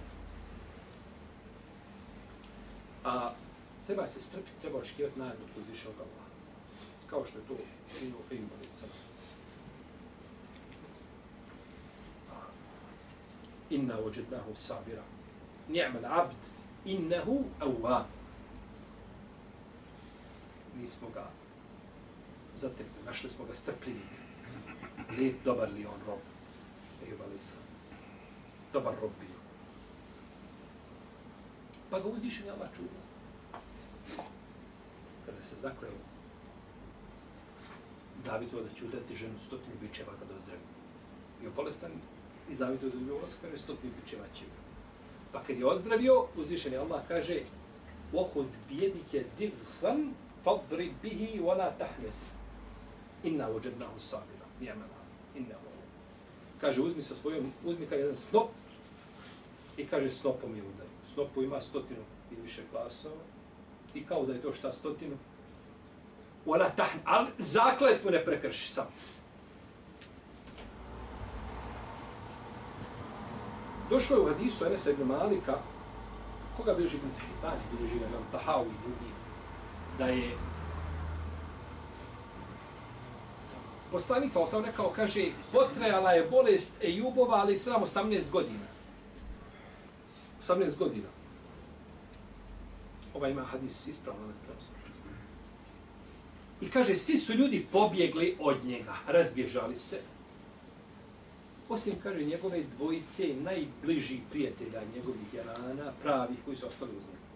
A 3.03 3.33
treba 3.87 4.07
se 4.07 4.21
strpiti, 4.21 4.61
treba 4.61 4.77
očekivati 4.77 5.19
najedno 5.19 5.45
od 5.57 5.63
više 5.71 5.89
od 5.89 5.95
Allah. 5.95 6.27
Kao 7.07 7.25
što 7.25 7.37
je 7.37 7.45
to 7.47 7.53
činio 7.99 8.15
Ejub 8.31 8.49
sam. 8.69 8.89
Inna 13.69 13.99
ođednahu 13.99 14.55
sabira. 14.55 15.03
Ni'mal 15.69 16.05
abd. 16.05 16.35
Innahu 16.85 17.43
awwab. 17.59 18.03
Mi 20.75 20.87
smo 20.87 21.09
ga 21.13 21.29
zatekli, 22.55 23.05
našli 23.05 23.29
smo 23.29 23.45
ga 23.45 23.55
strpljivi 23.55 24.20
Lijep, 25.18 25.44
dobar 25.44 25.72
li 25.72 25.86
on 25.86 26.00
rob? 26.06 26.18
Ejub 27.06 27.20
a.s. 27.20 27.52
Dobar 28.72 28.94
rob 29.02 29.10
bio. 29.20 29.38
Pa 31.90 32.00
ga 32.00 32.08
uzdišen 32.08 32.46
je 32.46 32.52
Allah 32.52 32.68
čuva. 32.76 33.00
Kada 35.26 35.44
se 35.44 35.56
zakleo, 35.56 35.98
zavito 38.18 38.62
da 38.62 38.68
će 38.74 38.84
udati 38.84 39.16
ženu 39.16 39.38
stotinu 39.38 39.76
bičeva 39.80 40.12
kada 40.18 40.34
ozdravi. 40.34 40.60
Bio 41.40 41.50
bolestan 41.56 41.92
i 42.50 42.54
zavito 42.54 42.88
da 42.88 42.98
je 42.98 43.12
ulazak, 43.12 43.40
kada 43.40 43.52
je 43.52 43.58
stotinu 43.58 43.92
bičeva 44.02 44.24
će. 44.34 44.44
Pa 45.32 45.42
kad 45.42 45.58
je 45.58 45.66
ozdravio, 45.66 46.26
uzdišen 46.36 46.72
je 46.72 46.78
Allah 46.78 47.02
kaže 47.08 47.40
وَهُدْ 48.12 48.50
بِيَدِكَ 48.70 49.26
دِغْفًا 49.38 49.94
فَضْرِبْ 50.44 50.92
بِهِ 51.02 51.40
وَلَا 51.42 51.74
تَحْنِسْ 51.78 52.32
Inna 53.24 53.50
uđednahu 53.50 53.98
sabira. 53.98 54.39
Jemena. 54.61 55.01
Inna 55.35 55.55
Kaže, 56.61 56.81
uzmi 56.81 57.01
sa 57.01 57.15
svojom, 57.15 57.51
uzmi 57.65 57.85
kao 57.85 57.97
jedan 57.97 58.15
snop 58.15 58.49
i 59.77 59.85
kaže, 59.85 60.09
snopom 60.09 60.55
je 60.55 60.61
udari 60.61 60.89
Snopu 61.13 61.43
ima 61.43 61.61
stotinu 61.61 62.03
i 62.31 62.41
više 62.41 62.61
glasova. 62.71 63.15
I 63.93 64.05
kao 64.05 64.25
da 64.25 64.33
je 64.33 64.41
to 64.41 64.53
šta 64.53 64.73
stotinu. 64.73 65.17
Ona 66.45 66.69
tahn, 66.69 66.99
ali 67.05 67.27
zakletvu 67.37 68.11
ne 68.11 68.25
prekrši 68.25 68.71
sam. 68.71 68.87
Došlo 73.89 74.15
je 74.15 74.21
u 74.21 74.27
hadisu 74.27 74.65
Enesa 74.65 74.91
ibn 74.91 75.03
Malika, 75.03 75.57
koga 76.57 76.73
bilježi 76.73 76.97
ibn 76.97 77.09
Tahitani, 77.09 77.61
bilježi 77.71 77.99
ga 77.99 78.05
imam 78.05 78.27
Tahawi 78.31 78.67
i 78.67 78.81
drugi, 78.83 79.11
da 79.97 80.05
je 80.05 80.37
poslanik 83.91 84.33
sa 84.33 84.39
osam 84.39 84.65
rekao, 84.65 84.89
kaže, 84.89 85.31
potrejala 85.51 86.11
je 86.11 86.27
bolest 86.29 86.83
Ejubova, 86.83 87.35
ali 87.35 87.57
samo 87.57 87.85
18 87.85 88.29
godina. 88.31 88.67
18 90.41 90.77
godina. 90.77 91.07
Ova 93.13 93.29
ima 93.29 93.43
hadis 93.43 93.87
ispravno 93.87 94.27
nas 94.27 94.39
prenosi. 94.39 94.71
I 96.61 96.69
kaže, 96.69 96.95
svi 96.95 97.17
su 97.17 97.33
ljudi 97.33 97.67
pobjegli 97.71 98.37
od 98.39 98.65
njega, 98.65 98.95
razbježali 99.07 99.75
se. 99.75 99.99
Osim, 101.69 101.93
kaže, 102.03 102.25
njegove 102.25 102.63
dvojice 102.77 103.27
najbližih 103.43 104.19
prijatelja 104.31 104.81
njegovih 104.95 105.33
jarana, 105.33 105.91
pravih, 106.01 106.37
koji 106.45 106.57
su 106.57 106.67
ostali 106.67 106.91
uz 106.91 107.03
njega. 107.03 107.31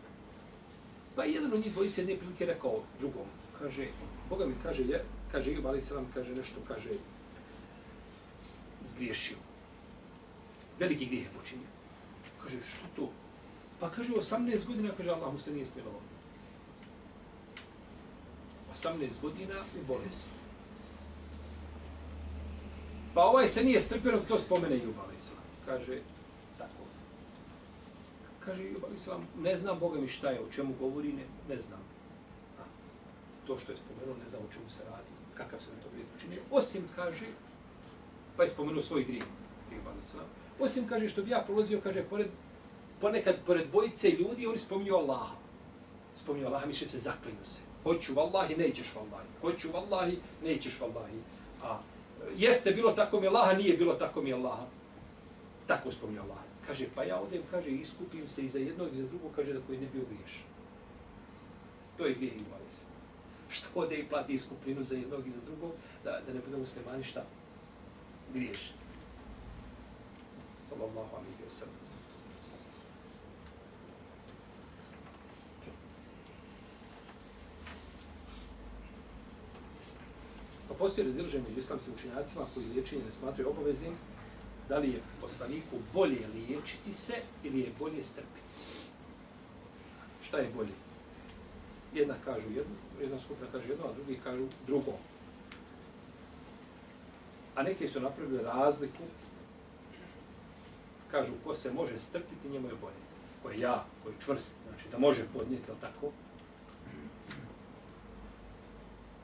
Pa 1.15 1.23
jedan 1.23 1.53
od 1.53 1.59
njih 1.59 1.73
dvojice 1.73 2.01
jedne 2.01 2.17
prilike 2.17 2.45
rekao 2.45 2.83
drugom, 2.99 3.25
kaže, 3.59 3.87
Boga 4.29 4.45
mi 4.45 4.55
kaže, 4.63 4.83
je, 4.83 5.03
kaže, 5.31 5.51
Ijub 5.51 5.67
Ali 5.67 5.81
Selam, 5.81 6.07
kaže 6.13 6.35
nešto, 6.35 6.59
kaže, 6.67 6.89
zgriješio. 8.85 9.37
Veliki 10.79 11.05
grijeh 11.05 11.25
je 11.25 11.39
počinio. 11.39 11.67
Kaže, 12.43 12.57
što 12.61 12.87
to? 12.95 13.11
Pa 13.79 13.89
kaže, 13.89 14.13
18 14.13 14.67
godina, 14.67 14.91
kaže, 14.97 15.09
Allah 15.09 15.33
mu 15.33 15.39
se 15.39 15.53
nije 15.53 15.65
smilovao. 15.65 16.01
18 18.73 19.21
godina 19.21 19.55
u 19.81 19.85
bolesti. 19.87 20.31
Pa 23.13 23.23
ovaj 23.23 23.47
se 23.47 23.63
nije 23.63 23.81
strpio, 23.81 24.21
to 24.27 24.39
spomene 24.39 24.77
Juba, 24.77 25.01
ali 25.07 25.15
Kaže, 25.65 25.99
tako. 26.57 26.83
Kaže, 28.39 28.63
Juba, 28.63 28.87
ali 28.87 29.23
ne 29.43 29.57
znam 29.57 29.79
Boga 29.79 29.99
mi 29.99 30.07
šta 30.07 30.29
je, 30.29 30.39
o 30.39 30.51
čemu 30.51 30.73
govori, 30.79 31.13
ne, 31.13 31.23
ne 31.49 31.59
znam. 31.59 31.79
To 33.47 33.57
što 33.57 33.71
je 33.71 33.77
spomenuo, 33.77 34.15
ne 34.21 34.27
znam 34.27 34.41
o 34.49 34.53
čemu 34.53 34.69
se 34.69 34.83
radi, 34.83 35.11
kakav 35.33 35.59
se 35.59 35.71
na 35.71 35.83
to 35.83 35.89
grijeh 35.91 36.07
počinio. 36.13 36.41
Osim, 36.51 36.89
kaže, 36.95 37.25
pa 38.37 38.43
je 38.43 38.49
spomenuo 38.49 38.81
svoj 38.81 39.03
grijeh, 39.03 39.23
Juba, 39.71 39.89
ali 39.89 40.25
Osim, 40.59 40.87
kaže, 40.87 41.09
što 41.09 41.23
bi 41.23 41.31
ja 41.31 41.43
prolazio, 41.47 41.81
kaže, 41.83 42.03
pored, 42.03 42.27
ponekad, 43.01 43.35
pored 43.45 43.67
dvojice 43.69 44.09
ljudi, 44.09 44.47
oni 44.47 44.57
spominju 44.57 44.95
Allaha. 44.95 45.35
Spominju 46.13 46.47
Allaha, 46.47 46.65
miše 46.65 46.87
se, 46.87 46.97
zaklinju 46.97 47.43
se. 47.45 47.61
Hoću 47.83 48.13
vallahi, 48.13 48.55
nećeš 48.55 48.95
vallahi. 48.95 49.27
Hoću 49.41 49.71
vallahi, 49.71 50.17
nećeš 50.43 50.79
vallahi. 50.79 51.19
A 51.63 51.79
jeste 52.37 52.71
bilo 52.71 52.91
tako 52.91 53.19
mi 53.19 53.27
Allaha, 53.27 53.53
nije 53.53 53.77
bilo 53.77 53.93
tako 53.93 54.21
mi 54.21 54.33
Allaha. 54.33 54.65
Tako 55.67 55.91
spominju 55.91 56.21
Allaha. 56.21 56.43
Kaže, 56.67 56.87
pa 56.95 57.03
ja 57.03 57.19
odem, 57.19 57.41
kaže, 57.51 57.69
iskupim 57.69 58.27
se 58.27 58.45
i 58.45 58.49
za 58.49 58.59
jednog 58.59 58.93
i 58.93 58.97
za 58.97 59.07
drugog, 59.07 59.31
kaže, 59.35 59.53
da 59.53 59.59
koji 59.67 59.77
ne 59.77 59.87
bio 59.93 60.03
griješ. 60.05 60.43
To 61.97 62.05
je 62.05 62.13
grijeh 62.13 62.35
i 62.35 62.39
se. 62.67 62.94
Što 63.55 63.67
ode 63.75 63.95
i 63.95 64.07
plati 64.09 64.33
iskupinu 64.33 64.83
za 64.83 64.95
jednog 64.95 65.27
i 65.27 65.31
za 65.31 65.39
drugog, 65.45 65.71
da, 66.03 66.11
da 66.27 66.33
ne 66.33 66.39
bude 66.45 66.57
muslimani 66.57 67.03
šta? 67.03 67.23
Griješ 68.33 68.71
sallallahu 70.69 71.15
alaihi 71.15 71.43
wa 71.47 71.51
sallam. 71.51 71.75
Pa 80.67 80.73
postoji 80.73 81.07
razilaženje 81.07 81.43
među 81.47 81.59
islamskim 81.59 81.93
učenjacima 81.93 82.45
koji 82.53 82.65
liječenje 82.65 83.05
ne 83.05 83.11
smatraju 83.11 83.49
obaveznim, 83.49 83.93
da 84.69 84.77
li 84.77 84.89
je 84.89 85.01
poslaniku 85.21 85.77
bolje 85.93 86.27
liječiti 86.33 86.93
se 86.93 87.13
ili 87.43 87.59
je 87.59 87.71
bolje 87.79 88.03
strpiti 88.03 88.53
se. 88.53 88.73
Šta 90.23 90.37
je 90.37 90.51
bolje? 90.55 90.84
Jedna 91.95 92.15
kažu 92.25 92.47
jedno, 92.49 92.75
jedna 93.01 93.19
skupina 93.19 93.47
kaže 93.51 93.69
jedno, 93.69 93.85
a 93.85 93.93
drugi 93.93 94.19
kažu 94.23 94.47
drugo. 94.67 94.91
A 97.55 97.63
neki 97.63 97.87
su 97.87 97.99
napravili 97.99 98.43
razliku 98.43 99.03
kažu 101.11 101.31
ko 101.43 101.55
se 101.55 101.71
može 101.73 101.99
strpiti, 101.99 102.49
njemu 102.49 102.67
je 102.67 102.75
bolje. 102.81 103.01
Ko 103.43 103.49
je 103.49 103.59
ja, 103.59 103.85
ko 104.03 104.09
je 104.09 104.15
čvrst, 104.19 104.55
znači 104.67 104.89
da 104.91 104.97
može 104.97 105.23
podnijeti, 105.33 105.71
ali 105.71 105.79
tako? 105.81 106.11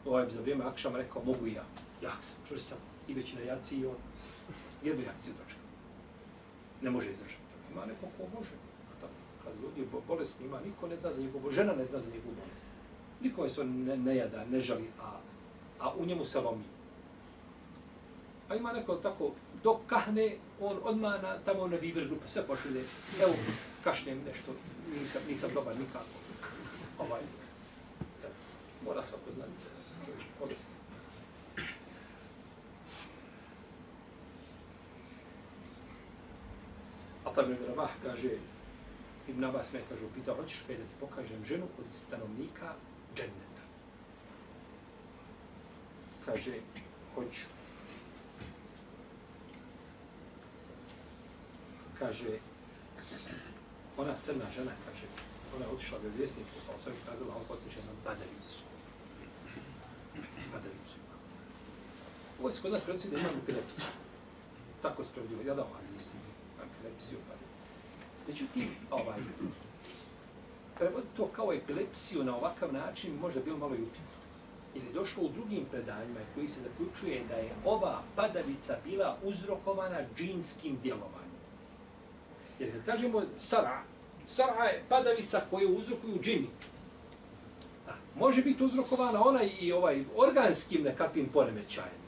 Ovaj 0.06 0.32
za 0.32 0.42
vrijeme 0.42 0.66
Akšama 0.66 0.98
rekao, 0.98 1.24
mogu 1.24 1.48
i 1.48 1.54
ja. 1.54 1.64
Jak 2.02 2.18
sam, 2.22 2.40
čvrst 2.48 2.68
sam, 2.68 2.78
i 3.08 3.14
već 3.14 3.34
na 3.34 3.42
jaci 3.42 3.78
i 3.78 3.86
on. 3.86 3.96
Jedva 4.84 5.04
jaci 5.04 5.32
dočka. 5.32 5.60
Ne 6.82 6.90
može 6.90 7.12
izdržati. 7.12 7.42
Ima 7.72 7.86
neko 7.86 8.06
ko 8.18 8.40
može. 8.40 8.52
Kad 9.52 9.64
ljudi 9.64 9.90
bolesni 10.08 10.46
ima, 10.46 10.60
niko 10.66 10.88
ne 10.88 10.96
zna 10.98 11.14
za 11.14 11.22
njegovu 11.22 11.52
žena 11.52 11.74
ne 11.74 11.86
zna 11.86 12.02
za 12.02 12.12
njegovu 12.12 12.36
bolest. 12.36 12.68
Niko 13.22 13.50
se 13.50 13.62
on 13.62 13.84
ne, 13.84 13.98
ne 13.98 14.16
jada, 14.16 14.46
ne 14.46 14.60
žali, 14.60 14.90
a, 15.02 15.20
a 15.80 15.94
u 15.96 16.06
njemu 16.06 16.26
se 16.26 16.40
lomi. 16.40 16.64
A 18.50 18.56
ima 18.56 18.72
neko 18.72 18.96
tako, 18.96 19.32
dok 19.64 19.78
kahne, 19.88 20.38
on 20.62 20.78
odmah 20.84 21.22
na, 21.22 21.38
tamo 21.46 21.68
na 21.68 21.78
Viber 21.78 22.08
grupe 22.08 22.28
sve 22.28 22.44
pošlje, 22.48 22.84
evo, 23.22 23.34
kašnem 23.84 24.24
nešto, 24.26 24.52
nisam, 25.00 25.22
nisam 25.30 25.50
dobar 25.54 25.80
nikako. 25.80 26.06
Ovaj, 27.00 27.22
mora 28.86 29.04
svako 29.04 29.32
znati, 29.32 29.52
bolesno. 30.40 30.74
Atab 37.26 37.52
ibn 37.52 37.66
Rabah 37.68 37.92
kaže, 38.04 38.30
Ibn 39.32 39.44
Abbas 39.44 39.74
me 39.74 39.80
kaže, 39.90 40.06
upitao, 40.06 40.36
hoćeš 40.36 40.64
kaj 40.68 40.78
da 40.78 40.84
ti 40.84 41.00
pokažem 41.00 41.46
ženu 41.46 41.66
od 41.80 41.92
stanovnika 41.92 42.74
dženneta? 43.16 43.64
Kaže, 46.26 46.60
hoću. 47.16 47.48
kaže, 52.02 52.32
ona 53.98 54.14
crna 54.22 54.46
žena, 54.56 54.74
kaže, 54.86 55.06
ona 55.56 55.66
je 55.66 55.72
otišla 55.72 56.00
do 56.04 56.10
vjesnika, 56.18 56.50
sam 56.66 56.80
sam 56.80 56.94
kazala, 57.06 57.36
on 57.36 57.46
posjeća 57.48 57.80
na 57.86 57.94
badavicu. 58.06 58.64
Badavicu 60.54 60.94
ima. 61.02 61.16
Ovo 62.40 62.52
se 62.52 62.62
kod 62.62 62.72
nas 62.72 62.84
prenosi 62.84 63.10
da 63.10 63.20
imam 63.20 63.38
epilepsiju. 63.44 63.94
Tako 64.82 65.04
se 65.04 65.12
prenosi, 65.14 65.48
ja 65.48 65.56
da 65.56 65.62
ovaj 65.62 65.86
mislim, 65.94 66.22
epilepsiju. 66.66 67.18
badavicu. 67.30 67.51
Međutim, 68.28 68.68
ovaj, 68.92 69.20
prevoditi 70.80 71.18
to 71.18 71.26
kao 71.28 71.54
epilepsiju 71.54 72.24
na 72.24 72.36
ovakav 72.36 72.74
način 72.74 73.18
možda 73.22 73.40
bilo 73.40 73.58
malo 73.58 73.76
i 73.76 73.82
upitno. 73.82 74.22
Jer 74.76 74.84
je 74.84 74.94
došlo 74.94 75.24
u 75.24 75.30
drugim 75.30 75.66
predanjima 75.72 76.20
koji 76.36 76.48
se 76.48 76.62
zaključuje 76.62 77.24
da 77.30 77.36
je 77.36 77.52
ova 77.66 78.02
padavica 78.16 78.78
bila 78.86 79.18
uzrokovana 79.24 80.00
džinskim 80.18 80.78
djelovanjem. 80.84 81.32
Jer 82.60 82.72
kad 82.72 82.86
kažemo 82.86 83.24
sara, 83.38 83.84
Sara 84.26 84.64
je 84.66 84.84
padavica 84.90 85.42
koju 85.50 85.78
uzrokuju 85.78 86.20
džini. 86.22 86.50
A, 87.88 87.92
može 88.16 88.42
biti 88.42 88.64
uzrokovana 88.64 89.22
ona 89.26 89.44
i 89.44 89.72
ovaj 89.72 90.04
organskim 90.16 90.84
nekakvim 90.84 91.30
poremećajem. 91.34 92.02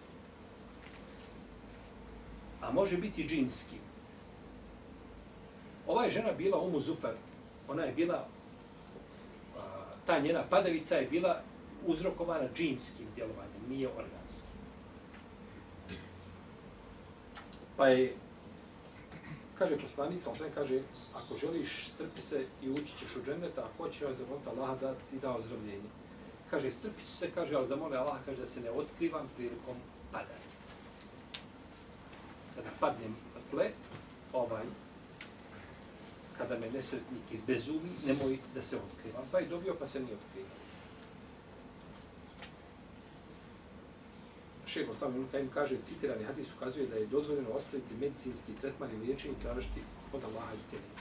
A 2.61 2.71
može 2.71 2.97
biti 2.97 3.27
džinskim. 3.27 3.79
Ova 5.87 6.03
je 6.03 6.11
žena 6.11 6.31
bila 6.31 6.61
Umu 6.61 6.79
Zufar. 6.79 7.13
Ona 7.67 7.83
je 7.83 7.91
bila, 7.91 8.27
a, 9.57 9.61
ta 10.05 10.19
njena 10.19 10.43
padavica 10.49 10.95
je 10.95 11.07
bila 11.07 11.41
uzrokovana 11.85 12.47
džinskim 12.55 13.05
djelovanjem, 13.15 13.61
nije 13.69 13.87
organskim. 13.87 14.53
Pa 17.77 17.87
je, 17.87 18.15
kaže 19.57 19.77
poslanica, 19.77 20.29
on 20.29 20.35
sve 20.35 20.51
kaže, 20.55 20.79
ako 21.15 21.37
želiš, 21.37 21.87
strpi 21.89 22.21
se 22.21 22.45
i 22.61 22.69
ući 22.69 22.97
ćeš 22.97 23.15
u 23.15 23.25
džennet, 23.25 23.57
a 23.57 23.67
hoće 23.77 24.05
joj 24.05 24.13
zamoliti 24.13 24.49
Allah 24.49 24.79
da 24.79 24.93
ti 24.93 25.19
da 25.21 25.35
ozdravljenje. 25.35 25.89
Kaže, 26.49 26.71
strpi 26.71 27.01
se, 27.03 27.31
kaže, 27.31 27.55
ali 27.55 27.67
zamole 27.67 27.97
Allah, 27.97 28.17
kaže 28.25 28.41
da 28.41 28.47
se 28.47 28.61
ne 28.61 28.71
otkrivam 28.71 29.29
prilikom 29.35 29.75
padanja. 30.11 30.49
Kada 32.55 32.69
padnem 32.79 33.15
na 33.35 33.41
tle, 33.51 33.69
ovaj, 34.33 34.63
kada 36.37 36.59
me 36.59 36.71
nesretnik 36.71 37.31
izbezumi, 37.31 37.89
nemoj 38.05 38.37
da 38.55 38.61
se 38.61 38.77
otkrivam. 38.77 39.23
Pa 39.31 39.39
je 39.39 39.47
dobio, 39.47 39.75
pa 39.79 39.87
se 39.87 39.99
nije 39.99 40.15
otkrivao. 40.15 40.63
Šeho 44.67 44.91
Oslam 44.91 45.15
Ibn 45.15 45.49
kaže, 45.53 45.77
citirani 45.83 46.23
hadis 46.23 46.47
ukazuje 46.57 46.87
da 46.87 46.95
je 46.95 47.05
dozvoljeno 47.05 47.49
ostaviti 47.49 47.93
medicinski 48.01 48.51
tretman 48.61 48.89
i 48.91 49.05
liječenje 49.05 49.33
tražiti 49.41 49.81
od 50.13 50.23
Allaha 50.23 50.53
i 50.53 50.69
cijeline. 50.69 50.93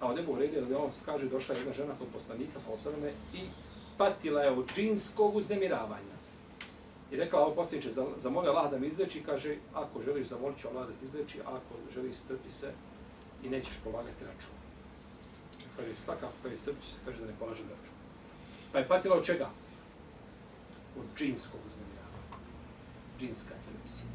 A 0.00 0.06
od 0.06 0.18
Ebu 0.18 0.32
Uredija, 0.32 0.62
da 0.62 0.78
on 0.78 0.90
kaže, 1.04 1.28
došla 1.28 1.54
jedna 1.54 1.72
žena 1.72 1.94
kod 1.98 2.08
poslanika 2.12 2.60
sa 2.60 2.70
osvrame 2.72 3.12
i 3.34 3.40
patila 3.98 4.42
je 4.42 4.50
od 4.50 4.72
džinskog 4.74 5.36
uznemiravanja. 5.36 6.19
I 7.10 7.16
rekao, 7.16 7.40
ovo 7.40 7.54
posljedniče, 7.54 7.90
zamoli 8.16 8.48
Allah 8.48 8.70
da 8.70 8.78
mi 8.78 8.86
izleči, 8.86 9.22
kaže, 9.26 9.56
ako 9.74 10.02
želiš, 10.02 10.28
zamolit 10.28 10.58
ću 10.58 10.68
Allah 10.68 10.88
da 10.88 10.92
ti 10.92 11.04
izleči, 11.04 11.40
a 11.40 11.48
ako 11.48 11.92
želiš, 11.94 12.16
strpi 12.16 12.50
se 12.50 12.72
i 13.44 13.48
nećeš 13.48 13.80
polagati 13.84 14.24
račun. 14.24 14.54
Kaže, 15.76 15.96
staka, 15.96 16.28
kada 16.42 16.54
je 16.54 16.58
strpi 16.58 16.86
se, 16.86 16.98
kaže 17.04 17.20
da 17.20 17.26
ne 17.26 17.32
polaže 17.38 17.62
račun. 17.62 17.94
Pa 18.72 18.78
je 18.78 18.88
patila 18.88 19.16
od 19.16 19.24
čega? 19.24 19.50
Od 20.98 21.04
džinskog 21.18 21.60
uznemiravanja. 21.68 22.46
Džinska 23.18 23.54
epilepsija. 23.54 24.10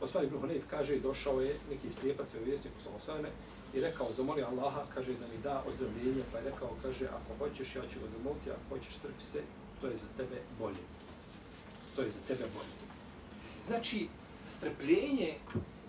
Osman 0.00 0.24
ibn 0.24 0.36
Hunayf 0.36 0.62
kaže, 0.70 1.00
došao 1.00 1.40
je 1.40 1.54
neki 1.70 1.92
slijepac 1.92 2.28
svoj 2.28 2.44
vjesnik 2.44 2.72
u 2.78 2.82
Samosavne 2.82 3.28
i 3.74 3.80
rekao, 3.80 4.12
zamoli 4.16 4.42
Allaha, 4.42 4.82
kaže, 4.94 5.12
da 5.14 5.26
mi 5.26 5.42
da 5.42 5.62
ozdravljenje, 5.68 6.22
pa 6.32 6.38
je 6.38 6.44
rekao, 6.44 6.70
kaže, 6.82 7.06
ako 7.06 7.38
hoćeš, 7.38 7.76
ja 7.76 7.82
ću 7.92 8.00
ga 8.00 8.08
zamoliti, 8.08 8.50
ako 8.50 8.68
hoćeš, 8.68 8.96
strpi 8.96 9.24
se, 9.24 9.42
to 9.82 9.88
je 9.88 9.96
za 9.96 10.06
tebe 10.16 10.40
bolje. 10.58 10.84
To 11.96 12.02
je 12.02 12.10
za 12.10 12.18
tebe 12.28 12.44
bolje. 12.54 12.74
Znači, 13.64 14.08
strpljenje 14.48 15.34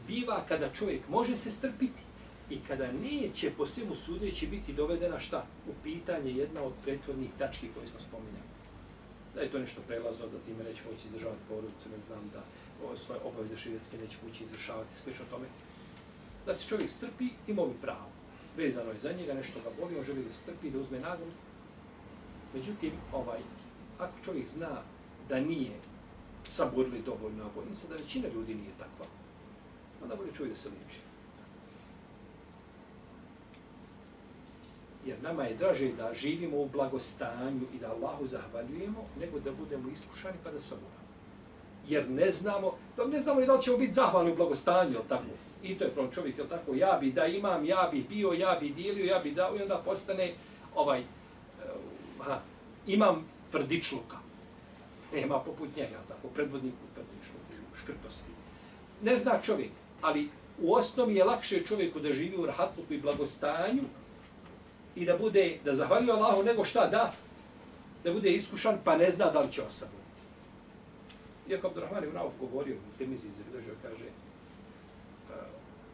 biva 0.07 0.45
kada 0.47 0.73
čovjek 0.73 1.09
može 1.09 1.37
se 1.37 1.51
strpiti 1.51 2.03
i 2.49 2.59
kada 2.67 2.91
neće 2.91 3.51
po 3.57 3.65
svemu 3.65 3.95
sudeći 3.95 4.47
biti 4.47 4.73
dovedena 4.73 5.19
šta? 5.19 5.45
U 5.69 5.73
pitanje 5.83 6.31
jedna 6.31 6.61
od 6.63 6.73
prethodnih 6.83 7.29
tački 7.39 7.67
koje 7.75 7.87
smo 7.87 7.99
spominjali. 7.99 8.53
Da 9.35 9.41
je 9.41 9.51
to 9.51 9.59
nešto 9.59 9.81
prelazno, 9.87 10.27
da 10.27 10.45
time 10.45 10.63
neće 10.63 10.81
moći 10.91 11.07
izdržavati 11.07 11.41
porodicu, 11.49 11.89
ne 11.89 12.01
znam 12.07 12.31
da 12.33 12.41
svoje 12.97 13.21
obaveze 13.23 13.57
širetske 13.57 13.97
neće 13.97 14.17
moći 14.27 14.43
izvršavati, 14.43 14.99
slično 14.99 15.25
tome. 15.29 15.45
Da 16.45 16.53
se 16.53 16.67
čovjek 16.67 16.89
strpi, 16.89 17.27
ima 17.47 17.65
bi 17.65 17.73
pravo. 17.81 18.09
Vezano 18.57 18.91
je 18.91 18.99
za 18.99 19.11
njega, 19.11 19.33
nešto 19.33 19.59
ga 19.63 19.69
boli, 19.79 19.97
on 19.97 20.03
želi 20.03 20.23
da 20.23 20.33
strpi, 20.33 20.69
da 20.69 20.79
uzme 20.79 20.99
nagradu. 20.99 21.31
Međutim, 22.53 22.91
ovaj, 23.13 23.39
ako 24.03 24.25
čovjek 24.25 24.47
zna 24.47 24.81
da 25.29 25.39
nije 25.39 25.71
saburli 26.43 27.01
dovoljno, 27.05 27.43
a 27.43 27.49
bojim 27.55 27.73
se 27.73 27.87
da 27.87 27.95
većina 27.95 28.27
ljudi 28.27 28.55
nije 28.55 28.71
takva, 28.77 29.05
onda 30.03 30.15
bolje 30.15 30.33
čovjek 30.33 30.53
da 30.53 30.59
se 30.59 30.69
liči. 30.69 30.99
Jer 35.05 35.23
nama 35.23 35.43
je 35.43 35.55
draže 35.55 35.91
da 35.91 36.13
živimo 36.13 36.57
u 36.57 36.69
blagostanju 36.69 37.61
i 37.75 37.79
da 37.79 37.91
Allahu 37.91 38.27
zahvaljujemo, 38.27 39.05
nego 39.19 39.39
da 39.39 39.51
budemo 39.51 39.89
iskušani 39.89 40.37
pa 40.43 40.51
da 40.51 40.61
saburamo. 40.61 41.03
Jer 41.87 42.09
ne 42.09 42.31
znamo, 42.31 42.73
da 42.97 43.05
ne 43.05 43.21
znamo 43.21 43.39
ni 43.39 43.47
da 43.47 43.53
li 43.53 43.61
ćemo 43.61 43.77
biti 43.77 43.93
zahvalni 43.93 44.31
u 44.31 44.35
blagostanju, 44.35 44.91
jel 44.91 45.03
tako? 45.09 45.23
I 45.63 45.77
to 45.77 45.83
je 45.83 45.91
prvom 45.91 46.11
čovjek, 46.11 46.37
jel 46.37 46.47
tako? 46.47 46.73
Ja 46.75 46.97
bi 47.01 47.11
da 47.11 47.25
imam, 47.25 47.65
ja 47.65 47.89
bi 47.91 48.05
bio, 48.09 48.31
ja 48.31 48.57
bi 48.59 48.69
dijelio, 48.69 49.05
ja 49.05 49.19
bi 49.19 49.31
dao 49.31 49.57
i 49.57 49.61
onda 49.61 49.81
postane 49.85 50.33
ovaj, 50.75 50.99
eh, 50.99 51.03
uh, 52.19 52.25
ha, 52.25 52.39
imam 52.87 53.25
tvrdičluka. 53.53 54.17
Nema 55.13 55.39
poput 55.39 55.69
njega, 55.77 55.99
tako, 56.07 56.27
predvodniku 56.33 56.77
u 56.77 56.93
tvrdičluku, 56.95 57.77
škrtosti. 57.81 58.31
Ne 59.01 59.17
zna 59.17 59.39
čovjek, 59.43 59.71
ali 60.01 60.29
u 60.61 60.73
osnovi 60.73 61.15
je 61.15 61.23
lakše 61.23 61.63
čovjeku 61.65 61.99
da 61.99 62.13
živi 62.13 62.37
u 62.37 62.45
rahatluku 62.45 62.93
i 62.93 63.01
blagostanju 63.01 63.83
i 64.95 65.05
da 65.05 65.17
bude, 65.17 65.59
da 65.65 65.75
zahvaljuje 65.75 66.13
Allahu 66.13 66.43
nego 66.43 66.65
šta 66.65 66.87
da, 66.87 67.13
da 68.03 68.13
bude 68.13 68.31
iskušan 68.31 68.77
pa 68.83 68.97
ne 68.97 69.09
zna 69.11 69.29
da 69.31 69.39
li 69.39 69.51
će 69.51 69.61
osabuditi. 69.63 70.23
Iako 71.49 71.67
Abdurrahman 71.67 72.03
ibn 72.03 72.17
Auf 72.17 72.33
govorio 72.39 72.75
u 72.75 72.97
Temizi 72.97 73.27
izredožio, 73.27 73.73
kaže, 73.81 74.05
uh, 74.05 75.35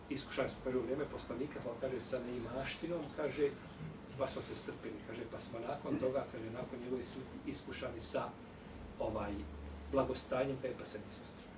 iskušani 0.10 0.50
smo, 0.50 0.60
kaže, 0.64 0.78
u 0.78 0.82
vrijeme 0.82 1.06
poslanika, 1.12 1.62
sam 1.62 1.72
kaže, 1.82 2.02
sa 2.02 2.20
neimaštinom, 2.20 3.02
kaže, 3.16 3.50
pa 4.20 4.28
smo 4.28 4.42
se 4.42 4.56
strpili, 4.56 4.96
kaže, 5.08 5.22
pa 5.32 5.40
smo 5.40 5.60
nakon 5.60 6.00
toga, 6.00 6.26
kaže, 6.32 6.52
nakon 6.52 6.80
njegove 6.84 7.04
smrti 7.04 7.38
iskušani 7.48 8.02
sa 8.02 8.30
ovaj 9.00 9.34
blagostanjem, 9.92 10.58
kaže, 10.62 10.74
pa 10.80 10.86
se 10.86 11.00
nismo 11.06 11.26
strpili. 11.26 11.50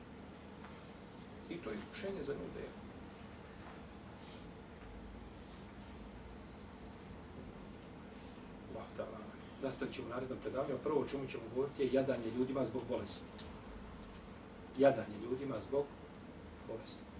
I 1.50 1.64
to 1.64 1.70
je 1.70 1.76
iskušenje 1.76 2.24
za 2.24 2.34
ljude. 2.34 2.68
Nastavit 9.64 9.96
ćemo 9.96 10.08
u 10.08 10.10
narednom 10.10 10.40
predavanju. 10.40 10.78
Prvo 10.84 11.02
o 11.02 11.08
čemu 11.08 11.28
ćemo 11.28 11.44
govoriti 11.56 11.84
je 11.84 11.94
jadanje 11.94 12.32
ljudima 12.38 12.66
zbog 12.66 12.82
bolesti. 12.90 13.46
Jadanje 14.78 15.18
ljudima 15.24 15.56
zbog 15.60 15.86
bolesti. 16.68 17.11